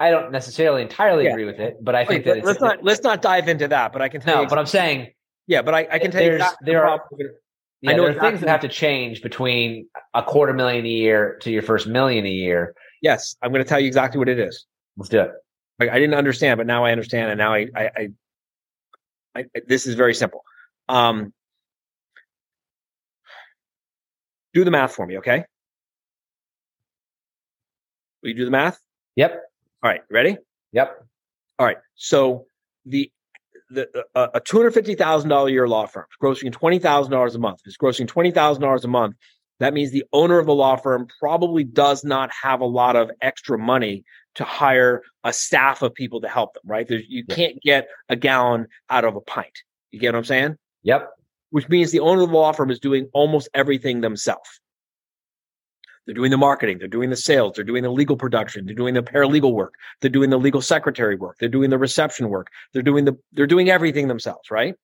I 0.00 0.10
don't 0.10 0.32
necessarily 0.32 0.82
entirely 0.82 1.24
Yeah. 1.24 1.30
agree 1.30 1.44
with 1.44 1.60
it, 1.60 1.76
but 1.80 1.94
I 1.94 2.00
Wait, 2.00 2.08
think 2.08 2.24
that 2.24 2.44
let's 2.44 2.60
not 2.60 2.82
let's 2.82 3.02
not 3.02 3.22
dive 3.22 3.48
into 3.48 3.68
that. 3.68 3.92
But 3.92 4.02
I 4.02 4.08
can 4.08 4.20
tell 4.20 4.34
no. 4.34 4.42
you. 4.42 4.48
But 4.48 4.58
I'm 4.58 4.66
saying 4.66 5.12
yeah, 5.46 5.62
but 5.62 5.74
I, 5.74 5.88
I 5.90 5.98
can 6.00 6.10
tell 6.10 6.22
you 6.22 6.32
exactly 6.32 6.66
there 6.66 6.84
are 6.84 7.00
yeah, 7.80 7.92
I 7.92 7.94
know 7.94 8.02
there 8.02 8.18
are 8.18 8.30
things 8.30 8.40
that 8.40 8.48
have 8.48 8.60
to 8.62 8.68
change 8.68 9.22
between 9.22 9.88
a 10.12 10.22
quarter 10.22 10.52
million 10.52 10.84
a 10.84 10.88
year 10.88 11.38
to 11.42 11.52
your 11.52 11.62
first 11.62 11.86
million 11.86 12.26
a 12.26 12.30
year. 12.30 12.74
Yes, 13.00 13.36
I'm 13.42 13.52
going 13.52 13.62
to 13.62 13.68
tell 13.68 13.78
you 13.78 13.86
exactly 13.86 14.18
what 14.18 14.28
it 14.28 14.40
is. 14.40 14.66
Let's 14.96 15.08
do 15.08 15.20
it. 15.20 15.30
I, 15.80 15.88
I 15.88 15.98
didn't 16.00 16.14
understand, 16.14 16.58
but 16.58 16.66
now 16.66 16.84
I 16.84 16.90
understand, 16.90 17.30
and 17.30 17.38
now 17.38 17.54
I, 17.54 17.68
I, 17.76 17.90
I, 17.96 18.08
I 19.36 19.44
this 19.68 19.86
is 19.86 19.94
very 19.94 20.14
simple. 20.14 20.42
Um, 20.88 21.32
do 24.54 24.64
the 24.64 24.70
math 24.70 24.94
for 24.94 25.06
me, 25.06 25.18
okay? 25.18 25.44
Will 28.22 28.30
you 28.30 28.34
do 28.34 28.44
the 28.44 28.50
math? 28.50 28.78
Yep. 29.16 29.42
All 29.82 29.90
right, 29.90 30.00
ready? 30.10 30.36
Yep. 30.72 31.04
All 31.58 31.66
right. 31.66 31.76
So 31.94 32.46
the 32.86 33.10
the 33.70 33.88
uh, 34.14 34.28
a 34.34 34.40
two 34.40 34.56
hundred 34.56 34.72
fifty 34.72 34.94
thousand 34.94 35.30
dollar 35.30 35.50
year 35.50 35.68
law 35.68 35.86
firm 35.86 36.06
is 36.10 36.16
grossing 36.22 36.52
twenty 36.52 36.78
thousand 36.78 37.12
dollars 37.12 37.34
a 37.34 37.38
month. 37.38 37.60
If 37.60 37.68
it's 37.68 37.76
grossing 37.76 38.08
twenty 38.08 38.30
thousand 38.30 38.62
dollars 38.62 38.84
a 38.84 38.88
month. 38.88 39.16
That 39.60 39.74
means 39.74 39.90
the 39.90 40.04
owner 40.12 40.38
of 40.38 40.46
the 40.46 40.54
law 40.54 40.76
firm 40.76 41.08
probably 41.18 41.64
does 41.64 42.04
not 42.04 42.30
have 42.44 42.60
a 42.60 42.64
lot 42.64 42.94
of 42.94 43.10
extra 43.20 43.58
money 43.58 44.04
to 44.36 44.44
hire 44.44 45.02
a 45.24 45.32
staff 45.32 45.82
of 45.82 45.92
people 45.94 46.20
to 46.20 46.28
help 46.28 46.54
them. 46.54 46.62
Right? 46.64 46.86
There's, 46.86 47.02
you 47.08 47.24
Yeah. 47.28 47.34
can't 47.34 47.60
get 47.60 47.88
a 48.08 48.14
gallon 48.14 48.68
out 48.88 49.04
of 49.04 49.16
a 49.16 49.20
pint. 49.20 49.50
You 49.90 49.98
get 49.98 50.12
what 50.12 50.18
I'm 50.18 50.24
saying? 50.24 50.56
Yep. 50.82 51.10
Which 51.50 51.68
means 51.68 51.90
the 51.90 52.00
owner 52.00 52.22
of 52.22 52.30
the 52.30 52.36
law 52.36 52.52
firm 52.52 52.70
is 52.70 52.78
doing 52.78 53.08
almost 53.12 53.48
everything 53.54 54.00
themselves. 54.00 54.60
They're 56.06 56.14
doing 56.14 56.30
the 56.30 56.38
marketing, 56.38 56.78
they're 56.78 56.88
doing 56.88 57.10
the 57.10 57.16
sales, 57.16 57.52
they're 57.54 57.64
doing 57.64 57.82
the 57.82 57.90
legal 57.90 58.16
production, 58.16 58.64
they're 58.64 58.74
doing 58.74 58.94
the 58.94 59.02
paralegal 59.02 59.52
work, 59.52 59.74
they're 60.00 60.08
doing 60.08 60.30
the 60.30 60.38
legal 60.38 60.62
secretary 60.62 61.16
work, 61.16 61.36
they're 61.38 61.50
doing 61.50 61.68
the 61.68 61.76
reception 61.76 62.30
work, 62.30 62.46
they're 62.72 62.80
doing 62.82 63.04
the 63.04 63.12
they're 63.32 63.46
doing 63.46 63.68
everything 63.68 64.08
themselves, 64.08 64.50
right? 64.50 64.74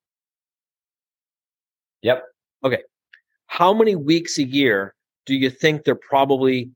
Yep. 2.03 2.25
Okay. 2.63 2.83
How 3.47 3.73
many 3.73 3.97
weeks 3.97 4.39
a 4.39 4.45
year 4.45 4.95
do 5.25 5.35
you 5.35 5.49
think 5.49 5.85
they're 5.85 5.95
probably 5.95 6.71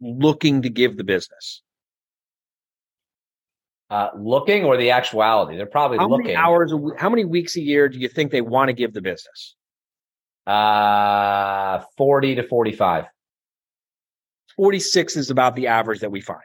looking 0.00 0.62
to 0.62 0.70
give 0.70 0.96
the 0.96 1.02
business? 1.02 1.62
Uh, 3.90 4.08
looking 4.18 4.64
or 4.64 4.76
the 4.76 4.90
actuality? 4.90 5.56
They're 5.56 5.64
probably 5.66 5.96
How 5.98 6.08
looking. 6.08 6.26
many 6.26 6.36
hours 6.36 6.74
how 6.98 7.08
many 7.08 7.24
weeks 7.24 7.56
a 7.56 7.60
year 7.60 7.88
do 7.88 7.98
you 7.98 8.08
think 8.08 8.30
they 8.30 8.42
want 8.42 8.68
to 8.68 8.74
give 8.74 8.92
the 8.92 9.00
business? 9.00 9.56
Uh, 10.46 11.82
40 11.96 12.36
to 12.36 12.42
45. 12.42 13.04
46 14.56 15.16
is 15.16 15.30
about 15.30 15.54
the 15.56 15.68
average 15.68 16.00
that 16.00 16.10
we 16.10 16.20
find. 16.20 16.40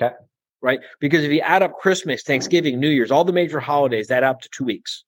Okay. 0.00 0.14
Right? 0.62 0.80
Because 0.98 1.24
if 1.24 1.30
you 1.30 1.40
add 1.40 1.62
up 1.62 1.74
Christmas, 1.78 2.22
Thanksgiving, 2.22 2.80
New 2.80 2.88
Year's, 2.88 3.10
all 3.10 3.24
the 3.24 3.32
major 3.32 3.60
holidays, 3.60 4.08
that 4.08 4.24
up 4.24 4.40
to 4.40 4.48
two 4.50 4.64
weeks. 4.64 5.04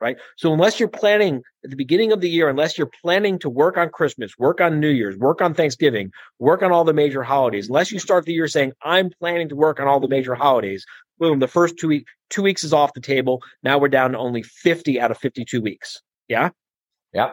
Right. 0.00 0.16
So 0.38 0.52
unless 0.54 0.80
you're 0.80 0.88
planning 0.88 1.42
at 1.62 1.68
the 1.68 1.76
beginning 1.76 2.10
of 2.10 2.22
the 2.22 2.30
year, 2.30 2.48
unless 2.48 2.78
you're 2.78 2.90
planning 3.02 3.38
to 3.40 3.50
work 3.50 3.76
on 3.76 3.90
Christmas, 3.90 4.32
work 4.38 4.58
on 4.58 4.80
New 4.80 4.88
Year's, 4.88 5.18
work 5.18 5.42
on 5.42 5.52
Thanksgiving, 5.52 6.10
work 6.38 6.62
on 6.62 6.72
all 6.72 6.84
the 6.84 6.94
major 6.94 7.22
holidays, 7.22 7.68
unless 7.68 7.92
you 7.92 7.98
start 7.98 8.24
the 8.24 8.32
year 8.32 8.48
saying, 8.48 8.72
I'm 8.82 9.10
planning 9.20 9.50
to 9.50 9.56
work 9.56 9.78
on 9.78 9.86
all 9.86 10.00
the 10.00 10.08
major 10.08 10.34
holidays, 10.34 10.86
boom, 11.18 11.38
the 11.38 11.46
first 11.46 11.76
two 11.78 11.88
weeks, 11.88 12.10
two 12.30 12.42
weeks 12.42 12.64
is 12.64 12.72
off 12.72 12.94
the 12.94 13.00
table. 13.00 13.42
Now 13.62 13.76
we're 13.76 13.88
down 13.88 14.12
to 14.12 14.18
only 14.18 14.42
50 14.42 14.98
out 14.98 15.10
of 15.10 15.18
52 15.18 15.60
weeks. 15.60 16.00
Yeah. 16.28 16.48
Yeah. 17.12 17.32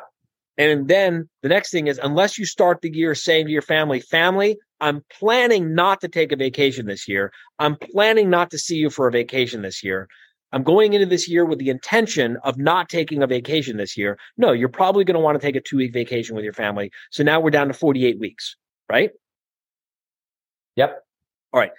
And 0.57 0.87
then 0.87 1.29
the 1.43 1.49
next 1.49 1.71
thing 1.71 1.87
is, 1.87 1.99
unless 2.01 2.37
you 2.37 2.45
start 2.45 2.81
the 2.81 2.91
year 2.91 3.15
saying 3.15 3.45
to 3.45 3.51
your 3.51 3.61
family, 3.61 4.01
family, 4.01 4.57
I'm 4.79 5.03
planning 5.19 5.73
not 5.73 6.01
to 6.01 6.07
take 6.07 6.31
a 6.31 6.35
vacation 6.35 6.87
this 6.87 7.07
year. 7.07 7.31
I'm 7.59 7.77
planning 7.77 8.29
not 8.29 8.51
to 8.51 8.57
see 8.57 8.75
you 8.75 8.89
for 8.89 9.07
a 9.07 9.11
vacation 9.11 9.61
this 9.61 9.83
year. 9.83 10.07
I'm 10.51 10.63
going 10.63 10.93
into 10.93 11.05
this 11.05 11.27
year 11.27 11.45
with 11.45 11.59
the 11.59 11.69
intention 11.69 12.37
of 12.43 12.57
not 12.57 12.89
taking 12.89 13.21
a 13.21 13.27
vacation 13.27 13.77
this 13.77 13.97
year. 13.97 14.17
No, 14.37 14.51
you're 14.51 14.69
probably 14.69 15.03
going 15.03 15.15
to 15.15 15.19
want 15.19 15.39
to 15.39 15.45
take 15.45 15.55
a 15.55 15.61
two 15.61 15.77
week 15.77 15.93
vacation 15.93 16.35
with 16.35 16.43
your 16.43 16.53
family. 16.53 16.91
So 17.11 17.23
now 17.23 17.39
we're 17.39 17.51
down 17.51 17.67
to 17.67 17.73
48 17.73 18.19
weeks, 18.19 18.55
right? 18.89 19.11
Yep. 20.75 21.03
All 21.53 21.59
right. 21.59 21.71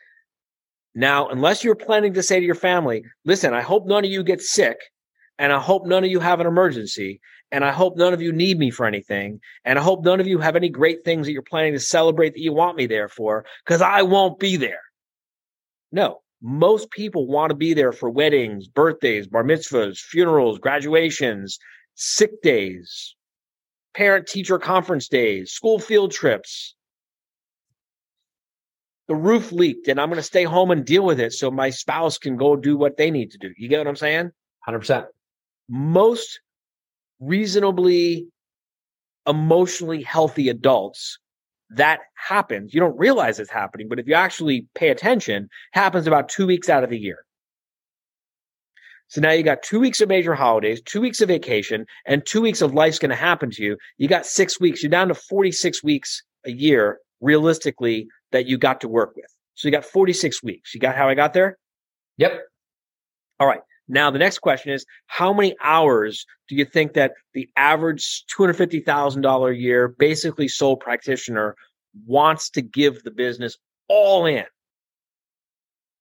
Now, 0.94 1.28
unless 1.28 1.62
you're 1.64 1.76
planning 1.76 2.14
to 2.14 2.22
say 2.22 2.40
to 2.40 2.46
your 2.46 2.54
family, 2.54 3.04
listen, 3.24 3.54
I 3.54 3.62
hope 3.62 3.86
none 3.86 4.04
of 4.04 4.10
you 4.10 4.22
get 4.22 4.40
sick 4.40 4.78
and 5.38 5.52
I 5.52 5.60
hope 5.60 5.86
none 5.86 6.04
of 6.04 6.10
you 6.10 6.20
have 6.20 6.40
an 6.40 6.46
emergency 6.46 7.20
and 7.50 7.64
I 7.64 7.72
hope 7.72 7.96
none 7.96 8.12
of 8.12 8.20
you 8.20 8.32
need 8.32 8.58
me 8.58 8.70
for 8.70 8.84
anything. 8.84 9.40
And 9.64 9.78
I 9.78 9.82
hope 9.82 10.04
none 10.04 10.20
of 10.20 10.26
you 10.26 10.38
have 10.38 10.56
any 10.56 10.68
great 10.68 11.04
things 11.04 11.26
that 11.26 11.32
you're 11.32 11.42
planning 11.42 11.72
to 11.72 11.80
celebrate 11.80 12.34
that 12.34 12.42
you 12.42 12.52
want 12.52 12.76
me 12.76 12.86
there 12.86 13.08
for, 13.08 13.44
because 13.64 13.80
I 13.80 14.02
won't 14.02 14.38
be 14.38 14.56
there. 14.56 14.80
No, 15.90 16.20
most 16.40 16.90
people 16.90 17.26
want 17.26 17.50
to 17.50 17.56
be 17.56 17.74
there 17.74 17.92
for 17.92 18.08
weddings, 18.08 18.68
birthdays, 18.68 19.26
bar 19.26 19.42
mitzvahs, 19.42 19.98
funerals, 19.98 20.58
graduations, 20.58 21.58
sick 21.94 22.40
days, 22.42 23.16
parent 23.94 24.26
teacher 24.26 24.58
conference 24.58 25.08
days, 25.08 25.50
school 25.50 25.78
field 25.78 26.12
trips. 26.12 26.74
The 29.08 29.16
roof 29.16 29.52
leaked 29.52 29.88
and 29.88 30.00
I'm 30.00 30.08
going 30.08 30.18
to 30.18 30.22
stay 30.22 30.44
home 30.44 30.70
and 30.70 30.84
deal 30.84 31.02
with 31.02 31.18
it 31.18 31.32
so 31.32 31.50
my 31.50 31.70
spouse 31.70 32.18
can 32.18 32.36
go 32.36 32.56
do 32.56 32.76
what 32.76 32.98
they 32.98 33.10
need 33.10 33.30
to 33.32 33.38
do. 33.38 33.52
You 33.56 33.68
get 33.68 33.78
what 33.78 33.88
I'm 33.88 33.96
saying? 33.96 34.30
100%. 34.68 35.06
most 35.68 36.40
reasonably 37.20 38.28
emotionally 39.26 40.02
healthy 40.02 40.48
adults 40.48 41.18
that 41.70 42.00
happens. 42.14 42.72
You 42.72 42.80
don't 42.80 42.96
realize 42.98 43.38
it's 43.38 43.50
happening 43.50 43.88
but 43.88 43.98
if 43.98 44.06
you 44.06 44.14
actually 44.14 44.66
pay 44.74 44.88
attention 44.88 45.48
happens 45.72 46.06
about 46.06 46.28
two 46.28 46.46
weeks 46.46 46.68
out 46.68 46.84
of 46.84 46.90
the 46.90 46.98
year. 46.98 47.18
So 49.08 49.22
now 49.22 49.32
you 49.32 49.42
got 49.42 49.62
two 49.62 49.80
weeks 49.80 50.00
of 50.00 50.08
major 50.08 50.34
holidays 50.34 50.82
two 50.84 51.00
weeks 51.00 51.20
of 51.20 51.28
vacation 51.28 51.86
and 52.06 52.24
two 52.26 52.42
weeks 52.42 52.60
of 52.60 52.74
life's 52.74 52.98
going 52.98 53.10
to 53.10 53.16
happen 53.16 53.50
to 53.52 53.62
you. 53.62 53.76
You 53.96 54.08
got 54.08 54.26
six 54.26 54.60
weeks. 54.60 54.82
You're 54.82 54.90
down 54.90 55.08
to 55.08 55.14
46 55.14 55.82
weeks 55.82 56.22
a 56.44 56.50
year 56.50 56.98
realistically 57.20 58.08
that 58.32 58.46
you 58.46 58.58
got 58.58 58.80
to 58.82 58.88
work 58.88 59.14
with. 59.16 59.26
So 59.54 59.66
you 59.66 59.72
got 59.72 59.84
46 59.84 60.42
weeks. 60.42 60.74
You 60.74 60.80
got 60.80 60.94
how 60.94 61.08
i 61.08 61.14
got 61.14 61.32
there? 61.32 61.58
Yep. 62.18 62.40
all 63.40 63.46
right. 63.46 63.60
Now, 63.88 64.10
the 64.10 64.18
next 64.18 64.38
question 64.40 64.72
is 64.72 64.84
how 65.06 65.32
many 65.32 65.56
hours 65.62 66.26
do 66.48 66.54
you 66.54 66.64
think 66.64 66.92
that 66.94 67.12
the 67.34 67.48
average 67.56 68.24
$250,000 68.36 69.50
a 69.50 69.56
year, 69.56 69.88
basically 69.88 70.48
sole 70.48 70.76
practitioner, 70.76 71.56
wants 72.06 72.50
to 72.50 72.62
give 72.62 73.02
the 73.02 73.10
business 73.10 73.56
all 73.88 74.26
in? 74.26 74.44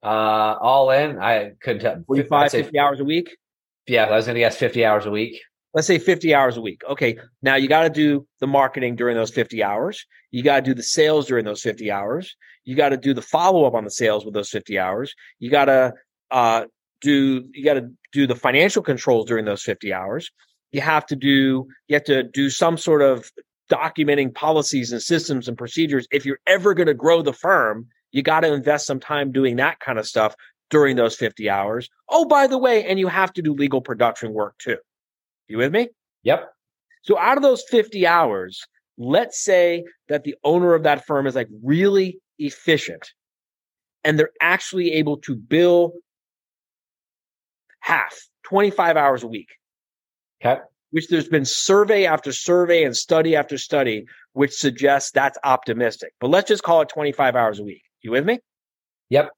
Uh, 0.03 0.55
all 0.61 0.91
in, 0.91 1.17
I 1.17 1.53
couldn't 1.61 1.81
tell. 1.81 2.03
45, 2.05 2.51
say- 2.51 2.63
50 2.63 2.79
hours 2.79 2.99
a 2.99 3.03
week? 3.05 3.35
Yeah, 3.87 4.03
I 4.05 4.11
was 4.15 4.25
going 4.25 4.35
to 4.35 4.39
guess 4.41 4.57
50 4.57 4.83
hours 4.85 5.05
a 5.05 5.11
week. 5.11 5.41
let's 5.73 5.87
say 5.87 5.99
50 5.99 6.33
hours 6.33 6.57
a 6.57 6.61
week. 6.61 6.81
Okay. 6.89 7.17
Now 7.41 7.55
you 7.55 7.67
got 7.67 7.83
to 7.83 7.89
do 7.89 8.25
the 8.39 8.47
marketing 8.47 8.95
during 8.95 9.15
those 9.15 9.31
50 9.31 9.63
hours. 9.63 10.05
You 10.31 10.41
got 10.43 10.57
to 10.57 10.61
do 10.63 10.73
the 10.73 10.83
sales 10.83 11.27
during 11.27 11.45
those 11.45 11.61
50 11.61 11.91
hours. 11.91 12.35
You 12.65 12.75
got 12.75 12.89
to 12.89 12.97
do 12.97 13.13
the 13.13 13.21
follow 13.21 13.65
up 13.65 13.75
on 13.75 13.83
the 13.83 13.91
sales 13.91 14.25
with 14.25 14.33
those 14.33 14.49
50 14.49 14.79
hours. 14.79 15.13
You 15.39 15.49
got 15.51 15.65
to, 15.65 15.93
uh, 16.31 16.65
do, 17.01 17.45
you 17.53 17.63
got 17.63 17.75
to 17.75 17.89
do 18.11 18.27
the 18.27 18.35
financial 18.35 18.81
controls 18.81 19.25
during 19.25 19.45
those 19.45 19.63
50 19.63 19.93
hours. 19.93 20.31
You 20.71 20.81
have 20.81 21.05
to 21.07 21.15
do, 21.15 21.67
you 21.87 21.93
have 21.93 22.03
to 22.05 22.23
do 22.23 22.49
some 22.49 22.77
sort 22.77 23.01
of 23.01 23.31
documenting 23.71 24.33
policies 24.33 24.91
and 24.91 25.01
systems 25.01 25.47
and 25.47 25.57
procedures. 25.57 26.07
If 26.11 26.25
you're 26.25 26.39
ever 26.47 26.73
going 26.73 26.87
to 26.87 26.93
grow 26.93 27.21
the 27.21 27.33
firm, 27.33 27.87
you 28.11 28.21
got 28.21 28.41
to 28.41 28.53
invest 28.53 28.85
some 28.85 28.99
time 28.99 29.31
doing 29.31 29.57
that 29.57 29.79
kind 29.79 29.99
of 29.99 30.07
stuff 30.07 30.35
during 30.69 30.95
those 30.95 31.15
50 31.15 31.49
hours. 31.49 31.89
Oh, 32.09 32.25
by 32.25 32.47
the 32.47 32.57
way, 32.57 32.85
and 32.85 32.99
you 32.99 33.07
have 33.07 33.33
to 33.33 33.41
do 33.41 33.53
legal 33.53 33.81
production 33.81 34.33
work 34.33 34.57
too. 34.57 34.77
You 35.47 35.57
with 35.57 35.71
me? 35.71 35.89
Yep. 36.23 36.51
So 37.03 37.17
out 37.17 37.37
of 37.37 37.43
those 37.43 37.63
50 37.69 38.05
hours, 38.05 38.65
let's 38.97 39.41
say 39.41 39.85
that 40.09 40.23
the 40.23 40.35
owner 40.43 40.73
of 40.73 40.83
that 40.83 41.05
firm 41.05 41.27
is 41.27 41.35
like 41.35 41.47
really 41.63 42.19
efficient 42.39 43.11
and 44.03 44.17
they're 44.17 44.31
actually 44.41 44.93
able 44.93 45.17
to 45.17 45.35
bill 45.35 45.93
half, 47.87 48.13
25 48.43 48.97
hours 48.97 49.23
a 49.23 49.27
week. 49.27 49.47
Okay. 50.43 50.59
Which 50.91 51.07
there's 51.07 51.29
been 51.29 51.45
survey 51.45 52.05
after 52.05 52.33
survey 52.33 52.83
and 52.83 52.95
study 52.95 53.35
after 53.35 53.57
study, 53.57 54.05
which 54.33 54.51
suggests 54.53 55.11
that's 55.11 55.37
optimistic. 55.43 56.11
But 56.19 56.29
let's 56.29 56.49
just 56.49 56.63
call 56.63 56.81
it 56.81 56.89
25 56.89 57.35
hours 57.35 57.59
a 57.59 57.63
week. 57.63 57.81
You 58.01 58.11
with 58.11 58.25
me? 58.25 58.39
Yep. 59.09 59.29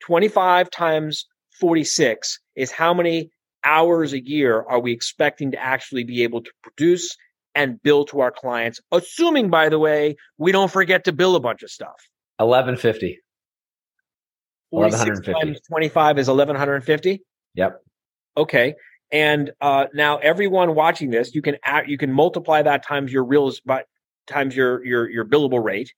25 0.00 0.70
times 0.70 1.26
46 1.60 2.38
is 2.56 2.70
how 2.70 2.94
many 2.94 3.30
hours 3.64 4.14
a 4.14 4.24
year 4.24 4.64
are 4.66 4.80
we 4.80 4.92
expecting 4.92 5.50
to 5.50 5.62
actually 5.62 6.04
be 6.04 6.22
able 6.22 6.42
to 6.42 6.50
produce 6.62 7.14
and 7.54 7.82
bill 7.82 8.06
to 8.06 8.20
our 8.20 8.30
clients? 8.30 8.80
Assuming, 8.92 9.50
by 9.50 9.68
the 9.68 9.78
way, 9.78 10.16
we 10.38 10.52
don't 10.52 10.70
forget 10.70 11.04
to 11.04 11.12
bill 11.12 11.36
a 11.36 11.40
bunch 11.40 11.62
of 11.62 11.70
stuff. 11.70 12.08
1150. 12.38 13.18
46 14.70 15.28
1150. 15.28 15.46
times 15.46 15.60
25 15.68 16.18
is 16.18 16.28
1150. 16.28 17.22
Yep. 17.56 17.82
Okay. 18.40 18.74
And 19.12 19.50
uh, 19.60 19.86
now 19.92 20.18
everyone 20.18 20.74
watching 20.74 21.10
this, 21.10 21.34
you 21.34 21.42
can 21.42 21.56
add, 21.64 21.88
you 21.88 21.98
can 21.98 22.12
multiply 22.12 22.62
that 22.62 22.84
times 22.84 23.12
your 23.12 23.24
real 23.24 23.52
by 23.66 23.84
times 24.26 24.56
your 24.56 24.84
your 24.84 25.10
your 25.10 25.24
billable 25.24 25.62
rate. 25.62 25.92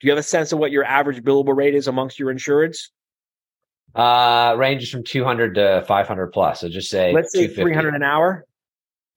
Do 0.00 0.06
you 0.06 0.12
have 0.12 0.18
a 0.18 0.22
sense 0.22 0.52
of 0.52 0.58
what 0.58 0.70
your 0.70 0.84
average 0.84 1.22
billable 1.22 1.56
rate 1.56 1.74
is 1.74 1.88
amongst 1.88 2.18
your 2.18 2.32
insureds? 2.32 2.88
Uh, 3.94 4.54
ranges 4.56 4.88
from 4.88 5.02
200 5.02 5.56
to 5.56 5.84
500 5.86 6.28
plus. 6.28 6.60
So 6.60 6.68
just 6.68 6.88
say 6.88 7.12
Let's 7.12 7.32
say 7.32 7.48
300 7.48 7.94
an 7.94 8.02
hour. 8.02 8.46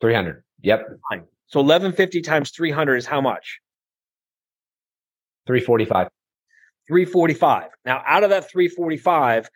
300. 0.02 0.44
Yep. 0.62 0.88
Fine. 1.10 1.24
So 1.48 1.60
1150 1.60 2.22
times 2.22 2.50
300 2.52 2.96
is 2.96 3.06
how 3.06 3.22
much? 3.22 3.60
345. 5.46 6.08
345. 6.88 7.70
Now, 7.86 8.02
out 8.06 8.24
of 8.24 8.32
that 8.32 8.50
345, 8.50 9.50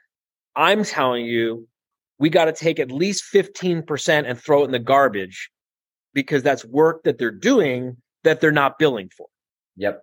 I'm 0.56 0.84
telling 0.84 1.26
you, 1.26 1.68
we 2.20 2.30
got 2.30 2.46
to 2.46 2.52
take 2.52 2.80
at 2.80 2.92
least 2.92 3.26
15% 3.34 4.30
and 4.30 4.40
throw 4.40 4.64
it 4.64 4.66
in 4.66 4.72
the 4.72 4.80
garbage 4.80 5.50
because 6.14 6.44
that's 6.44 6.66
work 6.66 7.04
that 7.04 7.18
they're 7.18 7.32
doing 7.32 7.98
that 8.24 8.42
they're 8.42 8.52
not 8.52 8.80
billing 8.80 9.10
for. 9.16 9.28
Yep. 9.76 10.02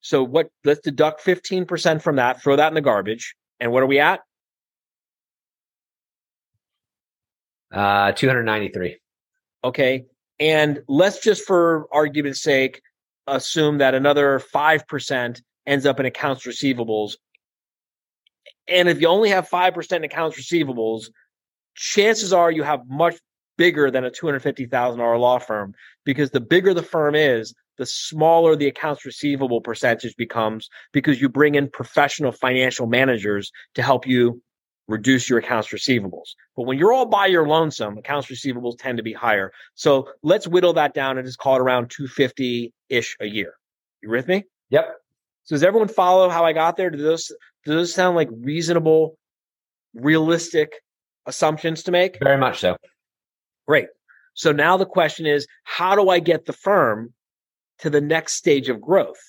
So 0.00 0.22
what 0.22 0.48
let's 0.64 0.80
deduct 0.80 1.24
15% 1.24 2.02
from 2.02 2.16
that, 2.16 2.42
throw 2.42 2.56
that 2.56 2.68
in 2.68 2.74
the 2.74 2.80
garbage. 2.80 3.34
And 3.60 3.72
what 3.72 3.82
are 3.82 3.86
we 3.86 4.00
at? 4.00 4.20
Uh, 7.72 8.12
293. 8.12 8.98
Okay. 9.64 10.04
And 10.38 10.82
let's 10.88 11.20
just 11.20 11.44
for 11.44 11.86
argument's 11.92 12.42
sake 12.42 12.80
assume 13.26 13.78
that 13.78 13.94
another 13.94 14.40
5% 14.54 15.40
ends 15.66 15.86
up 15.86 16.00
in 16.00 16.06
accounts 16.06 16.46
receivables. 16.46 17.16
And 18.68 18.88
if 18.88 19.00
you 19.00 19.08
only 19.08 19.30
have 19.30 19.48
5% 19.48 20.04
accounts 20.04 20.38
receivables, 20.38 21.06
chances 21.74 22.32
are 22.32 22.50
you 22.50 22.62
have 22.62 22.80
much 22.88 23.16
bigger 23.56 23.90
than 23.90 24.04
a 24.04 24.10
$250,000 24.10 25.20
law 25.20 25.38
firm 25.38 25.74
because 26.04 26.30
the 26.30 26.40
bigger 26.40 26.74
the 26.74 26.82
firm 26.82 27.14
is, 27.14 27.54
the 27.76 27.86
smaller 27.86 28.54
the 28.56 28.66
accounts 28.66 29.04
receivable 29.04 29.60
percentage 29.60 30.16
becomes 30.16 30.68
because 30.92 31.20
you 31.20 31.28
bring 31.28 31.54
in 31.54 31.68
professional 31.68 32.32
financial 32.32 32.86
managers 32.86 33.50
to 33.74 33.82
help 33.82 34.06
you 34.06 34.40
reduce 34.86 35.28
your 35.28 35.38
accounts 35.38 35.68
receivables. 35.68 36.34
But 36.56 36.64
when 36.64 36.78
you're 36.78 36.92
all 36.92 37.06
by 37.06 37.26
your 37.26 37.48
lonesome, 37.48 37.98
accounts 37.98 38.28
receivables 38.28 38.78
tend 38.78 38.98
to 38.98 39.02
be 39.02 39.12
higher. 39.12 39.50
So 39.74 40.08
let's 40.22 40.46
whittle 40.46 40.74
that 40.74 40.94
down 40.94 41.16
and 41.18 41.26
just 41.26 41.38
call 41.38 41.56
it 41.56 41.60
around 41.60 41.90
250 41.90 42.72
ish 42.90 43.16
a 43.20 43.26
year. 43.26 43.54
You 44.02 44.10
with 44.10 44.28
me? 44.28 44.44
Yep. 44.70 44.94
So 45.44 45.54
does 45.54 45.62
everyone 45.62 45.88
follow 45.88 46.28
how 46.28 46.44
I 46.44 46.52
got 46.52 46.76
there? 46.76 46.90
Do 46.90 46.98
those 46.98 47.28
do 47.64 47.74
those 47.74 47.94
sound 47.94 48.14
like 48.14 48.28
reasonable, 48.30 49.16
realistic 49.94 50.72
assumptions 51.26 51.82
to 51.84 51.90
make? 51.90 52.18
Very 52.22 52.38
much 52.38 52.60
so. 52.60 52.76
Great. 53.66 53.86
So 54.34 54.52
now 54.52 54.76
the 54.76 54.86
question 54.86 55.26
is, 55.26 55.46
how 55.64 55.94
do 55.94 56.08
I 56.08 56.18
get 56.18 56.46
the 56.46 56.52
firm 56.52 57.12
to 57.78 57.90
the 57.90 58.00
next 58.00 58.34
stage 58.34 58.68
of 58.68 58.80
growth? 58.80 59.20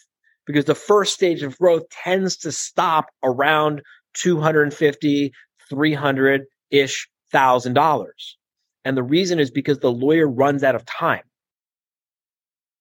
Because 0.45 0.65
the 0.65 0.75
first 0.75 1.13
stage 1.13 1.43
of 1.43 1.57
growth 1.57 1.83
tends 1.89 2.37
to 2.37 2.51
stop 2.51 3.07
around 3.23 3.81
250, 4.15 5.31
300 5.69 6.41
ish 6.71 7.07
thousand 7.31 7.73
dollars. 7.73 8.37
And 8.83 8.95
the 8.95 9.03
reason 9.03 9.39
is 9.39 9.49
because 9.49 9.79
the 9.79 9.91
lawyer 9.91 10.27
runs 10.27 10.63
out 10.63 10.75
of 10.75 10.85
time. 10.85 11.23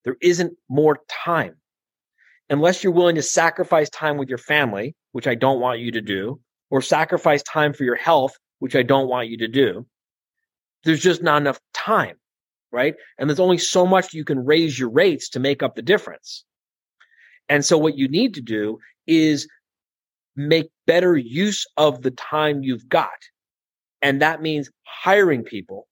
There 0.05 0.17
isn't 0.21 0.53
more 0.69 0.99
time. 1.09 1.57
Unless 2.51 2.85
you're 2.85 2.93
willing 2.93 3.17
to 3.17 3.23
sacrifice 3.23 3.89
time 3.89 4.19
with 4.19 4.29
your 4.29 4.39
family, 4.39 4.95
which 5.13 5.27
I 5.27 5.35
don't 5.35 5.61
want 5.61 5.81
you 5.81 5.91
to 5.93 6.03
do, 6.03 6.41
or 6.71 6.83
sacrifice 6.83 7.43
time 7.43 7.73
for 7.73 7.85
your 7.85 7.97
health, 7.97 8.37
which 8.59 8.77
I 8.77 8.83
don't 8.83 9.09
want 9.09 9.29
you 9.29 9.39
to 9.39 9.49
do, 9.49 9.87
there's 10.85 11.03
just 11.03 11.23
not 11.23 11.41
enough 11.41 11.61
time, 11.73 12.17
right? 12.73 12.95
And 13.19 13.29
there's 13.29 13.41
only 13.41 13.59
so 13.59 13.87
much 13.87 14.13
you 14.13 14.25
can 14.25 14.45
raise 14.45 14.79
your 14.79 14.91
rates 14.91 15.29
to 15.31 15.41
make 15.41 15.63
up 15.63 15.75
the 15.75 15.83
difference. 15.83 16.45
And 17.49 17.65
so 17.65 17.77
what 17.79 17.97
you 17.97 18.09
need 18.09 18.35
to 18.35 18.41
do 18.41 18.79
is 19.07 19.49
make 20.37 20.71
better 20.87 21.17
use 21.17 21.67
of 21.77 22.03
the 22.03 22.11
time 22.11 22.63
you've 22.63 22.89
got. 22.89 23.11
And 24.03 24.21
that 24.23 24.43
means 24.43 24.71
hiring 24.83 25.43
people 25.43 25.89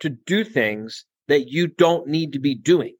to 0.00 0.10
do 0.10 0.44
things 0.44 1.04
that 1.28 1.48
you 1.48 1.66
don't 1.66 2.08
need 2.08 2.32
to 2.32 2.38
be 2.38 2.54
doing. 2.54 2.94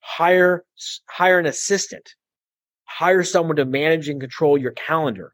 Hire, 0.00 0.64
hire 1.08 1.38
an 1.38 1.46
assistant, 1.46 2.14
hire 2.84 3.22
someone 3.22 3.56
to 3.56 3.64
manage 3.64 4.08
and 4.08 4.20
control 4.20 4.58
your 4.58 4.72
calendar, 4.72 5.32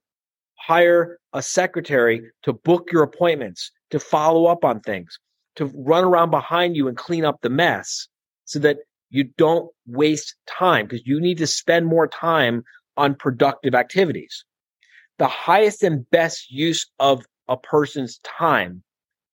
hire 0.67 1.19
a 1.33 1.43
secretary 1.43 2.21
to 2.43 2.53
book 2.53 2.89
your 2.91 3.05
appointments, 3.05 3.71
to 3.91 4.01
follow 4.01 4.47
up 4.47 4.65
on 4.65 4.81
things, 4.81 5.19
to 5.55 5.67
run 5.77 6.03
around 6.03 6.31
behind 6.31 6.75
you 6.75 6.89
and 6.89 6.97
clean 6.97 7.25
up 7.25 7.41
the 7.43 7.51
mess 7.51 8.09
so 8.47 8.59
that 8.59 8.79
you 9.11 9.25
don't 9.39 9.71
waste 9.87 10.35
time 10.49 10.87
because 10.87 11.07
you 11.07 11.21
need 11.21 11.39
to 11.39 11.47
spend 11.47 11.87
more 11.87 12.09
time 12.09 12.65
on 12.97 13.15
productive 13.15 13.75
activities. 13.75 14.45
The 15.19 15.29
highest 15.29 15.85
and 15.85 16.09
best 16.11 16.51
use 16.51 16.87
of 16.99 17.25
a 17.49 17.57
person's 17.57 18.19
time, 18.25 18.83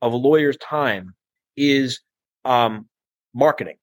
of 0.02 0.14
a 0.14 0.18
lawyer's 0.18 0.58
time, 0.58 1.16
is 1.58 2.00
um, 2.46 2.88
marketing. 3.34 3.78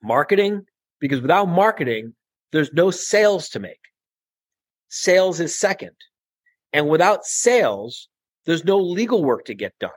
Marketing, 0.00 0.62
because 1.00 1.20
without 1.20 1.48
marketing, 1.48 2.14
there's 2.52 2.72
no 2.72 2.92
sales 2.92 3.48
to 3.48 3.58
make. 3.58 3.83
Sales 4.96 5.40
is 5.40 5.58
second. 5.58 5.96
And 6.72 6.88
without 6.88 7.24
sales, 7.24 8.08
there's 8.46 8.64
no 8.64 8.78
legal 8.78 9.24
work 9.24 9.46
to 9.46 9.54
get 9.54 9.76
done. 9.80 9.90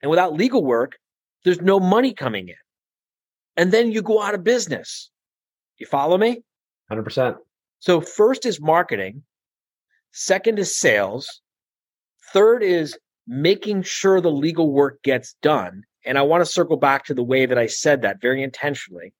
And 0.00 0.08
without 0.08 0.32
legal 0.32 0.64
work, 0.64 0.96
there's 1.44 1.60
no 1.60 1.78
money 1.78 2.14
coming 2.14 2.48
in. 2.48 2.54
And 3.58 3.70
then 3.70 3.92
you 3.92 4.00
go 4.00 4.22
out 4.22 4.34
of 4.34 4.42
business. 4.42 5.10
You 5.76 5.84
follow 5.84 6.16
me? 6.16 6.42
100%. 6.90 7.36
So 7.78 8.00
first 8.00 8.46
is 8.46 8.58
marketing. 8.58 9.22
Second 10.12 10.58
is 10.58 10.74
sales. 10.74 11.42
Third 12.32 12.62
is 12.62 12.98
making 13.26 13.82
sure 13.82 14.22
the 14.22 14.30
legal 14.30 14.72
work 14.72 15.02
gets 15.02 15.34
done. 15.42 15.82
And 16.06 16.16
I 16.16 16.22
want 16.22 16.40
to 16.40 16.50
circle 16.50 16.78
back 16.78 17.04
to 17.04 17.14
the 17.14 17.22
way 17.22 17.44
that 17.44 17.58
I 17.58 17.66
said 17.66 18.00
that 18.00 18.22
very 18.22 18.42
intentionally. 18.42 19.12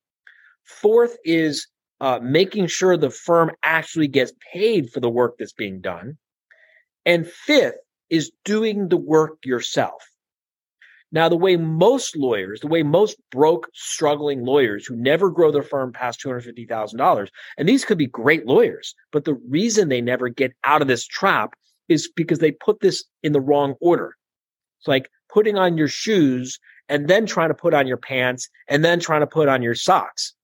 Fourth 0.64 1.18
is 1.22 1.66
uh, 2.02 2.18
making 2.20 2.66
sure 2.66 2.96
the 2.96 3.10
firm 3.10 3.52
actually 3.62 4.08
gets 4.08 4.32
paid 4.52 4.90
for 4.90 4.98
the 4.98 5.08
work 5.08 5.36
that's 5.38 5.52
being 5.52 5.80
done. 5.80 6.18
And 7.06 7.26
fifth 7.26 7.76
is 8.10 8.32
doing 8.44 8.88
the 8.88 8.96
work 8.96 9.38
yourself. 9.44 10.02
Now, 11.12 11.28
the 11.28 11.36
way 11.36 11.56
most 11.56 12.16
lawyers, 12.16 12.60
the 12.60 12.66
way 12.66 12.82
most 12.82 13.16
broke, 13.30 13.68
struggling 13.72 14.44
lawyers 14.44 14.84
who 14.84 14.96
never 14.96 15.30
grow 15.30 15.52
their 15.52 15.62
firm 15.62 15.92
past 15.92 16.20
$250,000, 16.24 17.28
and 17.56 17.68
these 17.68 17.84
could 17.84 17.98
be 17.98 18.06
great 18.06 18.46
lawyers, 18.46 18.96
but 19.12 19.24
the 19.24 19.38
reason 19.48 19.88
they 19.88 20.00
never 20.00 20.28
get 20.28 20.52
out 20.64 20.82
of 20.82 20.88
this 20.88 21.06
trap 21.06 21.50
is 21.88 22.10
because 22.16 22.40
they 22.40 22.50
put 22.50 22.80
this 22.80 23.04
in 23.22 23.32
the 23.32 23.40
wrong 23.40 23.74
order. 23.80 24.16
It's 24.80 24.88
like 24.88 25.08
putting 25.32 25.56
on 25.56 25.78
your 25.78 25.88
shoes 25.88 26.58
and 26.88 27.06
then 27.06 27.26
trying 27.26 27.50
to 27.50 27.54
put 27.54 27.74
on 27.74 27.86
your 27.86 27.96
pants 27.96 28.48
and 28.66 28.84
then 28.84 28.98
trying 28.98 29.20
to 29.20 29.26
put 29.26 29.48
on 29.48 29.62
your 29.62 29.76
socks. 29.76 30.34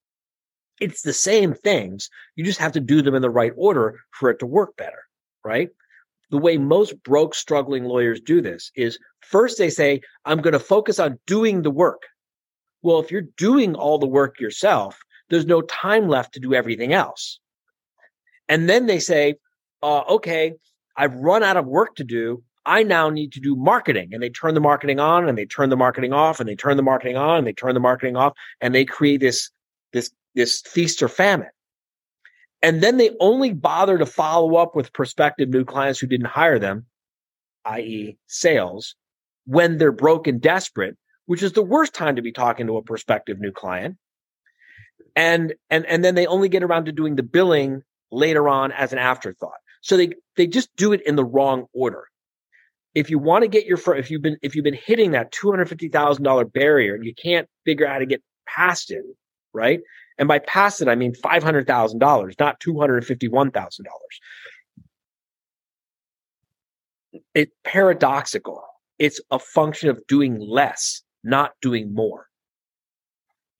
It's 0.80 1.02
the 1.02 1.12
same 1.12 1.54
things. 1.54 2.08
You 2.36 2.44
just 2.44 2.60
have 2.60 2.72
to 2.72 2.80
do 2.80 3.02
them 3.02 3.14
in 3.14 3.22
the 3.22 3.30
right 3.30 3.52
order 3.56 4.00
for 4.12 4.30
it 4.30 4.38
to 4.40 4.46
work 4.46 4.76
better, 4.76 5.02
right? 5.44 5.68
The 6.30 6.38
way 6.38 6.58
most 6.58 7.02
broke, 7.02 7.34
struggling 7.34 7.84
lawyers 7.84 8.20
do 8.20 8.40
this 8.40 8.70
is 8.76 8.98
first 9.20 9.58
they 9.58 9.70
say, 9.70 10.00
I'm 10.24 10.40
going 10.40 10.52
to 10.52 10.60
focus 10.60 10.98
on 10.98 11.18
doing 11.26 11.62
the 11.62 11.70
work. 11.70 12.02
Well, 12.82 13.00
if 13.00 13.10
you're 13.10 13.22
doing 13.36 13.74
all 13.74 13.98
the 13.98 14.06
work 14.06 14.38
yourself, 14.38 14.98
there's 15.30 15.46
no 15.46 15.62
time 15.62 16.08
left 16.08 16.34
to 16.34 16.40
do 16.40 16.54
everything 16.54 16.92
else. 16.92 17.40
And 18.48 18.68
then 18.68 18.86
they 18.86 18.98
say, 18.98 19.34
uh, 19.82 20.00
okay, 20.08 20.54
I've 20.96 21.14
run 21.14 21.42
out 21.42 21.56
of 21.56 21.66
work 21.66 21.96
to 21.96 22.04
do. 22.04 22.42
I 22.64 22.82
now 22.82 23.08
need 23.08 23.32
to 23.32 23.40
do 23.40 23.56
marketing. 23.56 24.10
And 24.12 24.22
they 24.22 24.30
turn 24.30 24.54
the 24.54 24.60
marketing 24.60 25.00
on 25.00 25.28
and 25.28 25.38
they 25.38 25.46
turn 25.46 25.70
the 25.70 25.76
marketing 25.76 26.12
off 26.12 26.40
and 26.40 26.48
they 26.48 26.56
turn 26.56 26.76
the 26.76 26.82
marketing 26.82 27.16
on 27.16 27.38
and 27.38 27.46
they 27.46 27.52
turn 27.52 27.74
the 27.74 27.80
marketing 27.80 28.16
off 28.16 28.34
and 28.60 28.74
they 28.74 28.84
create 28.84 29.20
this, 29.20 29.50
this, 29.92 30.10
this 30.38 30.62
feast 30.62 31.02
or 31.02 31.08
famine. 31.08 31.48
And 32.62 32.80
then 32.80 32.96
they 32.96 33.10
only 33.20 33.52
bother 33.52 33.98
to 33.98 34.06
follow 34.06 34.56
up 34.56 34.74
with 34.74 34.92
prospective 34.92 35.48
new 35.48 35.64
clients 35.64 35.98
who 35.98 36.06
didn't 36.06 36.26
hire 36.26 36.58
them, 36.58 36.86
i.e., 37.66 38.16
sales, 38.26 38.94
when 39.44 39.78
they're 39.78 39.92
broke 39.92 40.26
and 40.26 40.40
desperate, 40.40 40.96
which 41.26 41.42
is 41.42 41.52
the 41.52 41.62
worst 41.62 41.94
time 41.94 42.16
to 42.16 42.22
be 42.22 42.32
talking 42.32 42.66
to 42.66 42.76
a 42.76 42.82
prospective 42.82 43.38
new 43.38 43.52
client. 43.52 43.96
And 45.14 45.54
and 45.70 45.84
and 45.86 46.04
then 46.04 46.14
they 46.14 46.26
only 46.26 46.48
get 46.48 46.62
around 46.62 46.84
to 46.84 46.92
doing 46.92 47.16
the 47.16 47.22
billing 47.22 47.82
later 48.10 48.48
on 48.48 48.72
as 48.72 48.92
an 48.92 48.98
afterthought. 48.98 49.58
So 49.82 49.96
they 49.96 50.12
they 50.36 50.46
just 50.46 50.74
do 50.76 50.92
it 50.92 51.02
in 51.06 51.16
the 51.16 51.24
wrong 51.24 51.66
order. 51.72 52.04
If 52.94 53.10
you 53.10 53.18
want 53.18 53.42
to 53.42 53.48
get 53.48 53.66
your 53.66 53.78
if 53.96 54.10
you've 54.10 54.22
been 54.22 54.38
if 54.42 54.54
you've 54.54 54.64
been 54.64 54.74
hitting 54.74 55.12
that 55.12 55.32
two 55.32 55.50
hundred 55.50 55.68
fifty 55.68 55.88
thousand 55.88 56.24
dollar 56.24 56.44
barrier 56.44 56.94
and 56.94 57.04
you 57.04 57.14
can't 57.14 57.48
figure 57.64 57.86
out 57.86 57.94
how 57.94 57.98
to 57.98 58.06
get 58.06 58.22
past 58.46 58.90
it, 58.90 59.02
right? 59.52 59.80
And 60.18 60.28
by 60.28 60.38
past 60.40 60.82
it, 60.82 60.88
I 60.88 60.94
mean 60.94 61.14
$500,000, 61.14 62.34
not 62.40 62.60
$251,000. 62.60 63.80
It's 67.34 67.52
paradoxical. 67.64 68.62
It's 68.98 69.20
a 69.30 69.38
function 69.38 69.90
of 69.90 70.04
doing 70.08 70.38
less, 70.40 71.02
not 71.22 71.52
doing 71.62 71.94
more. 71.94 72.26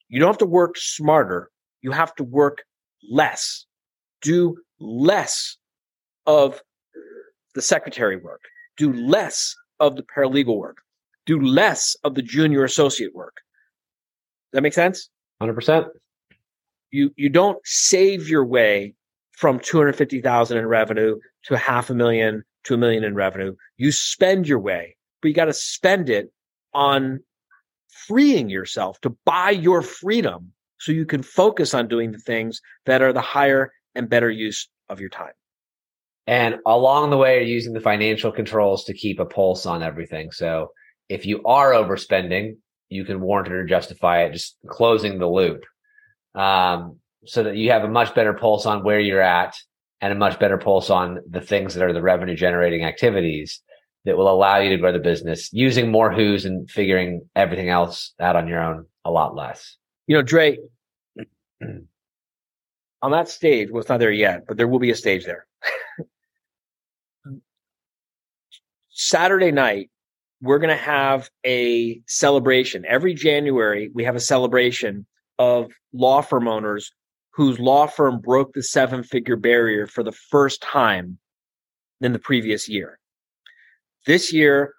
You 0.09 0.19
don't 0.21 0.29
have 0.29 0.39
to 0.39 0.47
work 0.47 0.77
smarter. 0.77 1.51
You 1.83 1.93
have 1.93 2.15
to 2.17 2.25
work 2.25 2.65
less. 3.09 3.67
Do 4.23 4.57
less 4.81 5.57
of 6.27 6.61
the 7.55 7.63
secretary 7.63 8.17
work. 8.17 8.41
Do 8.77 8.93
less 8.93 9.55
of 9.81 9.97
the 9.97 10.03
paralegal 10.03 10.59
work. 10.59 10.79
Do 11.27 11.41
less 11.41 11.97
of 12.05 12.15
the 12.15 12.23
junior 12.23 12.65
associate 12.65 13.15
work. 13.15 13.37
Does 14.51 14.59
that 14.59 14.63
make 14.63 14.73
sense? 14.73 15.11
100% 15.43 15.89
you 16.91 17.13
you 17.17 17.29
don't 17.29 17.59
save 17.65 18.29
your 18.29 18.45
way 18.45 18.95
from 19.33 19.61
250,000 19.61 20.59
in 20.59 20.67
revenue 20.67 21.17
to 21.45 21.57
half 21.57 21.91
a 21.91 21.95
million 21.95 22.43
to 22.65 22.75
a 22.75 22.77
million 22.77 23.05
in 23.05 23.15
revenue. 23.15 23.55
You 23.77 23.93
spend 23.93 24.49
your 24.49 24.59
way, 24.59 24.97
but 25.23 25.29
you 25.29 25.35
got 25.35 25.47
to 25.47 25.53
spend 25.53 26.11
it 26.11 26.33
on 26.75 27.21
freeing 28.07 28.49
yourself 28.49 29.01
to 29.03 29.17
buy 29.25 29.51
your 29.51 29.83
freedom 29.83 30.53
so 30.79 30.93
you 30.93 31.07
can 31.07 31.23
focus 31.23 31.75
on 31.75 31.89
doing 31.89 32.13
the 32.13 32.19
things 32.19 32.61
that 32.87 33.03
are 33.03 33.13
the 33.13 33.21
higher 33.21 33.73
and 33.95 34.09
better 34.09 34.31
use 34.31 34.69
of 34.89 35.01
your 35.01 35.09
time. 35.09 35.33
And 36.27 36.57
along 36.67 37.11
the 37.11 37.17
way, 37.17 37.37
you're 37.37 37.55
using 37.55 37.73
the 37.73 37.81
financial 37.81 38.31
controls 38.31 38.85
to 38.85 38.95
keep 38.95 39.19
a 39.19 39.25
pulse 39.25 39.67
on 39.67 39.83
everything. 39.83 40.31
So 40.31 40.73
if 41.09 41.25
you 41.25 41.43
are 41.45 41.73
overspending, 41.73 42.57
you 42.89 43.05
can 43.05 43.21
warrant 43.21 43.49
it 43.49 43.55
or 43.55 43.65
justify 43.67 44.23
it, 44.23 44.33
just 44.33 44.57
closing 44.67 45.19
the 45.19 45.29
loop 45.29 45.65
um, 46.35 46.99
so 47.25 47.43
that 47.43 47.57
you 47.57 47.71
have 47.71 47.85
a 47.85 47.89
much 47.89 48.15
better 48.15 48.33
pulse 48.33 48.67
on 48.67 48.85
where 48.85 49.01
you're 49.01 49.21
at 49.21 49.57
and 50.01 50.13
a 50.13 50.17
much 50.17 50.39
better 50.39 50.59
pulse 50.59 50.91
on 50.91 51.19
the 51.29 51.41
things 51.41 51.75
that 51.75 51.85
are 51.85 51.93
the 51.93 52.03
revenue 52.03 52.37
generating 52.37 52.85
activities 52.85 53.61
that 54.05 54.17
will 54.17 54.31
allow 54.31 54.59
you 54.59 54.71
to 54.71 54.77
grow 54.77 54.93
the 54.93 54.99
business 54.99 55.53
using 55.53 55.91
more 55.91 56.13
who's 56.13 56.45
and 56.45 56.71
figuring 56.71 57.29
everything 57.35 57.69
else 57.69 58.15
out 58.21 58.37
on 58.37 58.47
your 58.47 58.63
own 58.63 58.87
a 59.05 59.11
lot 59.11 59.35
less. 59.35 59.77
You 60.07 60.17
know, 60.17 60.23
Dre, 60.23 60.59
on 61.61 63.11
that 63.11 63.29
stage, 63.29 63.71
well, 63.71 63.81
it's 63.81 63.89
not 63.89 63.99
there 64.01 64.13
yet, 64.13 64.45
but 64.47 64.57
there 64.57 64.69
will 64.69 64.79
be 64.79 64.91
a 64.91 64.97
stage 64.97 65.25
there. 65.25 65.47
Saturday 68.91 69.51
night, 69.51 69.91
we're 70.41 70.59
going 70.59 70.77
to 70.77 70.83
have 70.83 71.29
a 71.45 72.01
celebration. 72.07 72.85
Every 72.87 73.15
January, 73.15 73.91
we 73.95 74.05
have 74.05 74.17
a 74.17 74.21
celebration 74.21 75.07
of 75.39 75.71
law 75.93 76.21
firm 76.21 76.49
owners 76.49 76.93
whose 77.31 77.59
law 77.59 77.87
firm 77.87 78.21
broke 78.21 78.53
the 78.53 78.63
seven 78.63 79.03
figure 79.03 79.37
barrier 79.37 79.87
for 79.87 80.03
the 80.03 80.13
first 80.13 80.61
time 80.61 81.19
in 82.01 82.13
the 82.13 82.19
previous 82.19 82.69
year. 82.69 82.99
This 84.07 84.33
year, 84.33 84.75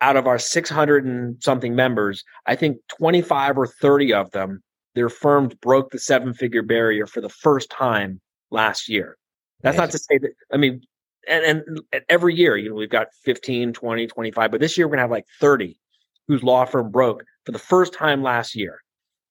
out 0.00 0.16
of 0.16 0.26
our 0.26 0.38
600 0.38 1.04
and 1.04 1.36
something 1.42 1.74
members, 1.74 2.24
I 2.46 2.54
think 2.54 2.78
25 2.98 3.58
or 3.58 3.66
30 3.66 4.12
of 4.14 4.30
them, 4.30 4.62
their 4.94 5.08
firms 5.08 5.54
broke 5.54 5.90
the 5.90 5.98
seven 5.98 6.34
figure 6.34 6.62
barrier 6.62 7.06
for 7.06 7.20
the 7.20 7.28
first 7.28 7.70
time 7.70 8.20
last 8.50 8.88
year. 8.88 9.16
That's 9.62 9.76
not 9.76 9.90
to 9.90 9.98
say 9.98 10.18
that, 10.18 10.30
I 10.52 10.56
mean, 10.56 10.82
and, 11.28 11.62
and 11.92 12.02
every 12.08 12.34
year, 12.34 12.56
you 12.56 12.70
know, 12.70 12.74
we've 12.74 12.90
got 12.90 13.08
15, 13.24 13.72
20, 13.72 14.06
25, 14.06 14.50
but 14.50 14.60
this 14.60 14.76
year 14.76 14.86
we're 14.86 14.92
going 14.92 14.98
to 14.98 15.02
have 15.02 15.10
like 15.10 15.26
30 15.40 15.78
whose 16.26 16.42
law 16.42 16.64
firm 16.64 16.90
broke 16.90 17.24
for 17.44 17.52
the 17.52 17.58
first 17.58 17.92
time 17.92 18.22
last 18.22 18.54
year. 18.54 18.82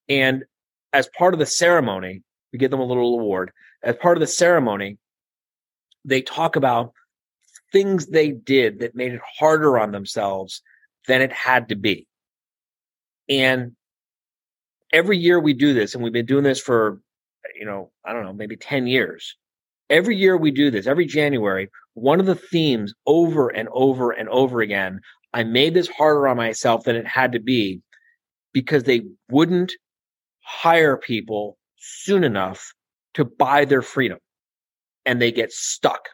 And 0.09 0.43
as 0.93 1.09
part 1.17 1.33
of 1.33 1.39
the 1.39 1.45
ceremony, 1.45 2.23
we 2.51 2.59
give 2.59 2.71
them 2.71 2.79
a 2.79 2.85
little 2.85 3.19
award. 3.19 3.51
As 3.83 3.95
part 3.95 4.17
of 4.17 4.21
the 4.21 4.27
ceremony, 4.27 4.97
they 6.05 6.21
talk 6.21 6.55
about 6.55 6.93
things 7.71 8.07
they 8.07 8.31
did 8.31 8.79
that 8.79 8.95
made 8.95 9.13
it 9.13 9.21
harder 9.37 9.77
on 9.77 9.91
themselves 9.91 10.61
than 11.07 11.21
it 11.21 11.31
had 11.31 11.69
to 11.69 11.75
be. 11.75 12.07
And 13.29 13.73
every 14.93 15.17
year 15.17 15.39
we 15.39 15.53
do 15.53 15.73
this, 15.73 15.93
and 15.93 16.03
we've 16.03 16.13
been 16.13 16.25
doing 16.25 16.43
this 16.43 16.59
for, 16.59 17.01
you 17.59 17.65
know, 17.65 17.91
I 18.05 18.13
don't 18.13 18.23
know, 18.23 18.33
maybe 18.33 18.55
10 18.55 18.87
years. 18.87 19.35
Every 19.89 20.15
year 20.15 20.37
we 20.37 20.51
do 20.51 20.71
this, 20.71 20.87
every 20.87 21.05
January, 21.05 21.69
one 21.97 22.19
of 22.19 22.27
the 22.27 22.35
themes 22.35 22.93
over 23.07 23.49
and 23.49 23.67
over 23.71 24.11
and 24.11 24.29
over 24.29 24.61
again, 24.61 25.01
I 25.33 25.43
made 25.43 25.73
this 25.73 25.87
harder 25.87 26.27
on 26.27 26.37
myself 26.37 26.83
than 26.83 26.95
it 26.95 27.07
had 27.07 27.31
to 27.31 27.39
be 27.39 27.81
because 28.53 28.83
they 28.83 29.01
wouldn't 29.31 29.73
hire 30.41 30.95
people 30.95 31.57
soon 31.77 32.23
enough 32.23 32.71
to 33.15 33.25
buy 33.25 33.65
their 33.65 33.81
freedom 33.81 34.19
and 35.07 35.19
they 35.19 35.31
get 35.31 35.51
stuck. 35.51 36.09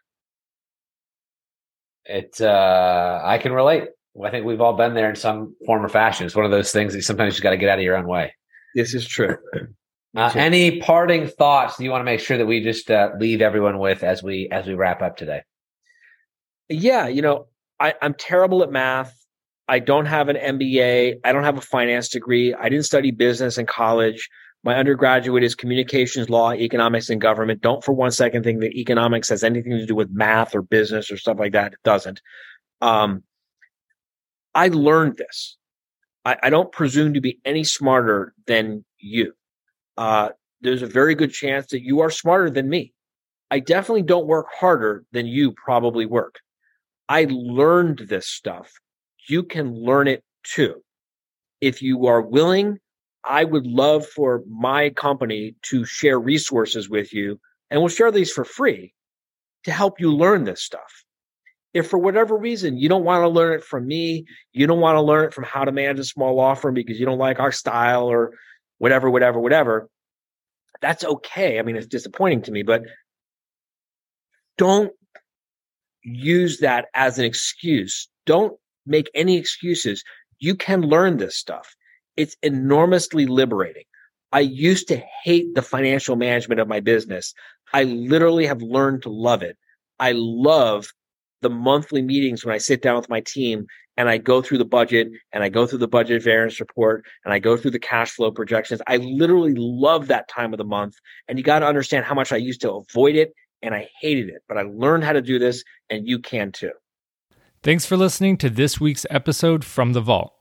It, 2.06 2.40
uh, 2.40 3.20
I 3.22 3.38
can 3.38 3.52
relate. 3.52 3.90
I 4.24 4.30
think 4.30 4.46
we've 4.46 4.62
all 4.62 4.78
been 4.78 4.94
there 4.94 5.10
in 5.10 5.18
some 5.18 5.54
form 5.66 5.84
or 5.84 5.90
fashion. 5.90 6.26
It's 6.26 6.36
one 6.36 6.46
of 6.46 6.52
those 6.52 6.72
things 6.72 6.94
that 6.94 7.02
sometimes 7.02 7.36
you 7.36 7.44
got 7.44 7.50
to 7.50 7.58
get 7.58 7.68
out 7.68 7.80
of 7.80 7.84
your 7.84 7.98
own 7.98 8.08
way. 8.08 8.34
This 8.74 8.94
is 8.94 9.06
true. 9.06 9.36
Uh, 10.16 10.32
any 10.36 10.80
parting 10.80 11.28
thoughts 11.28 11.80
you 11.80 11.90
want 11.90 12.00
to 12.00 12.06
make 12.06 12.20
sure 12.20 12.38
that 12.38 12.46
we 12.46 12.64
just 12.64 12.92
uh, 12.92 13.10
leave 13.20 13.42
everyone 13.42 13.80
with 13.80 14.04
as 14.04 14.22
we 14.22 14.48
as 14.52 14.68
we 14.68 14.76
wrap 14.76 15.02
up 15.02 15.18
today? 15.18 15.42
Yeah, 16.74 17.08
you 17.08 17.22
know, 17.22 17.48
I, 17.80 17.94
I'm 18.02 18.14
terrible 18.14 18.64
at 18.64 18.72
math. 18.72 19.16
I 19.68 19.80
don't 19.80 20.06
have 20.06 20.28
an 20.30 20.36
MBA. 20.36 21.20
I 21.24 21.32
don't 21.32 21.44
have 21.44 21.58
a 21.58 21.62
finance 21.62 22.10
degree. 22.10 22.54
I 22.54 22.68
didn't 22.70 22.86
study 22.86 23.12
business 23.12 23.58
in 23.58 23.66
college. 23.66 24.30
My 24.64 24.76
undergraduate 24.76 25.44
is 25.44 25.56
communications 25.56 26.30
law, 26.30 26.54
economics, 26.54 27.10
and 27.10 27.22
government. 27.22 27.62
Don't 27.62 27.84
for 27.84 27.92
one 27.94 28.12
second 28.12 28.44
think 28.44 28.62
that 28.62 28.74
economics 28.74 29.30
has 29.30 29.44
anything 29.44 29.74
to 29.74 29.86
do 29.86 29.96
with 29.96 30.10
math 30.10 30.56
or 30.56 30.62
business 30.62 31.12
or 31.12 31.18
stuff 31.18 31.38
like 31.38 31.52
that. 31.52 31.74
It 31.74 31.80
doesn't. 31.84 32.22
Um, 32.82 33.24
I 34.56 34.70
learned 34.70 35.18
this. 35.18 35.58
I, 36.26 36.38
I, 36.44 36.50
don't 36.50 36.72
presume 36.72 37.14
to 37.14 37.22
be 37.22 37.40
any 37.46 37.64
smarter 37.64 38.34
than 38.46 38.86
you. 39.00 39.34
Uh, 39.98 40.30
there's 40.62 40.82
a 40.82 40.88
very 40.88 41.16
good 41.16 41.32
chance 41.32 41.68
that 41.68 41.82
you 41.82 42.02
are 42.02 42.10
smarter 42.10 42.50
than 42.50 42.70
me. 42.70 42.94
I 43.52 43.60
definitely 43.60 44.04
don't 44.04 44.28
work 44.28 44.48
harder 44.54 45.06
than 45.12 45.28
you 45.28 45.52
probably 45.52 46.06
work. 46.06 46.40
I 47.10 47.28
learned 47.30 48.06
this 48.10 48.28
stuff 48.28 48.72
you 49.28 49.44
can 49.44 49.74
learn 49.74 50.08
it 50.08 50.24
too. 50.44 50.82
If 51.62 51.82
you 51.82 52.08
are 52.08 52.22
willing, 52.22 52.80
I 53.24 53.44
would 53.44 53.66
love 53.66 54.06
for 54.06 54.44
my 54.50 54.90
company 54.90 55.56
to 55.70 55.86
share 55.86 56.20
resources 56.20 56.90
with 56.90 57.14
you, 57.14 57.40
and 57.70 57.80
we'll 57.80 57.90
share 57.90 58.12
these 58.12 58.32
for 58.32 58.44
free 58.44 58.94
to 59.64 59.72
help 59.72 60.00
you 60.00 60.14
learn 60.14 60.44
this 60.44 60.62
stuff. 60.62 61.04
If 61.74 61.90
for 61.90 61.98
whatever 61.98 62.38
reason 62.38 62.78
you 62.78 62.90
don't 62.90 63.06
want 63.06 63.24
to 63.24 63.30
learn 63.30 63.54
it 63.54 63.64
from 63.64 63.88
me, 63.88 64.26
you 64.52 64.68
don't 64.68 64.82
want 64.82 64.98
to 64.98 65.02
learn 65.02 65.26
it 65.26 65.34
from 65.34 65.46
how 65.46 65.64
to 65.64 65.72
manage 65.72 66.00
a 66.00 66.04
small 66.04 66.36
law 66.36 66.54
firm 66.54 66.74
because 66.74 67.00
you 67.00 67.06
don't 67.06 67.18
like 67.18 67.40
our 67.40 67.52
style 67.52 68.06
or 68.06 68.34
whatever, 68.78 69.10
whatever, 69.10 69.40
whatever, 69.40 69.88
that's 70.82 71.04
okay. 71.04 71.58
I 71.58 71.62
mean, 71.62 71.78
it's 71.78 71.88
disappointing 71.88 72.44
to 72.44 72.52
me, 72.52 72.64
but 72.64 72.84
don't 74.58 74.92
use 76.04 76.60
that 76.60 76.86
as 76.94 77.20
an 77.20 77.26
excuse. 77.26 78.08
Don't 78.26 78.58
make 78.86 79.10
any 79.16 79.38
excuses. 79.38 80.04
You 80.40 80.56
can 80.56 80.82
learn 80.82 81.18
this 81.18 81.38
stuff. 81.38 81.76
It's 82.18 82.36
enormously 82.44 83.26
liberating. 83.26 83.84
I 84.32 84.42
used 84.42 84.88
to 84.88 85.02
hate 85.24 85.54
the 85.56 85.62
financial 85.62 86.16
management 86.16 86.60
of 86.60 86.68
my 86.68 86.80
business. 86.80 87.34
I 87.74 87.84
literally 87.84 88.46
have 88.46 88.62
learned 88.62 89.04
to 89.04 89.10
love 89.10 89.44
it. 89.44 89.58
I 90.00 90.14
love 90.16 90.88
the 91.42 91.50
monthly 91.50 92.02
meetings 92.02 92.44
when 92.44 92.56
I 92.56 92.58
sit 92.58 92.82
down 92.82 92.96
with 92.96 93.10
my 93.10 93.22
team 93.22 93.68
and 93.96 94.10
I 94.10 94.18
go 94.18 94.42
through 94.42 94.58
the 94.58 94.66
budget 94.66 95.10
and 95.32 95.44
I 95.44 95.50
go 95.50 95.68
through 95.68 95.80
the 95.80 95.88
budget 95.88 96.24
variance 96.24 96.60
report 96.60 97.06
and 97.24 97.34
I 97.34 97.40
go 97.40 97.58
through 97.58 97.72
the 97.72 97.80
cash 97.80 98.12
flow 98.12 98.32
projections. 98.32 98.82
I 98.88 98.98
literally 98.98 99.54
love 99.56 100.08
that 100.08 100.28
time 100.28 100.54
of 100.54 100.58
the 100.58 100.64
month. 100.64 100.96
And 101.28 101.38
you 101.38 101.44
got 101.44 101.60
to 101.60 101.68
understand 101.68 102.06
how 102.06 102.16
much 102.16 102.32
I 102.32 102.38
used 102.38 102.62
to 102.62 102.72
avoid 102.72 103.16
it 103.16 103.34
and 103.64 103.74
I 103.74 103.90
hated 104.00 104.30
it, 104.30 104.44
but 104.48 104.58
I 104.58 104.62
learned 104.64 105.06
how 105.06 105.14
to 105.14 105.22
do 105.22 105.40
this 105.40 105.64
and 105.90 106.08
you 106.08 106.20
can 106.20 106.52
too. 106.52 106.72
Thanks 107.64 107.86
for 107.86 107.98
listening 107.98 108.38
to 108.38 108.50
this 108.50 108.80
week's 108.80 109.06
episode 109.10 109.66
from 109.66 109.94
the 109.94 110.02
Vault. 110.02 110.34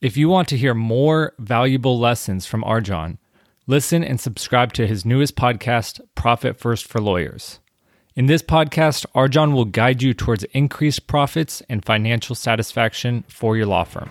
If 0.00 0.16
you 0.16 0.28
want 0.28 0.46
to 0.48 0.56
hear 0.56 0.74
more 0.74 1.34
valuable 1.38 1.98
lessons 1.98 2.46
from 2.46 2.62
RJon, 2.62 3.18
listen 3.66 4.04
and 4.04 4.20
subscribe 4.20 4.72
to 4.74 4.86
his 4.86 5.04
newest 5.04 5.34
podcast, 5.36 6.00
Profit 6.14 6.58
First 6.58 6.86
for 6.86 7.00
Lawyers. 7.00 7.58
In 8.14 8.26
this 8.26 8.42
podcast, 8.42 9.06
RJon 9.14 9.54
will 9.54 9.64
guide 9.64 10.02
you 10.02 10.12
towards 10.12 10.44
increased 10.44 11.06
profits 11.06 11.62
and 11.68 11.84
financial 11.84 12.34
satisfaction 12.34 13.24
for 13.28 13.56
your 13.56 13.66
law 13.66 13.84
firm. 13.84 14.10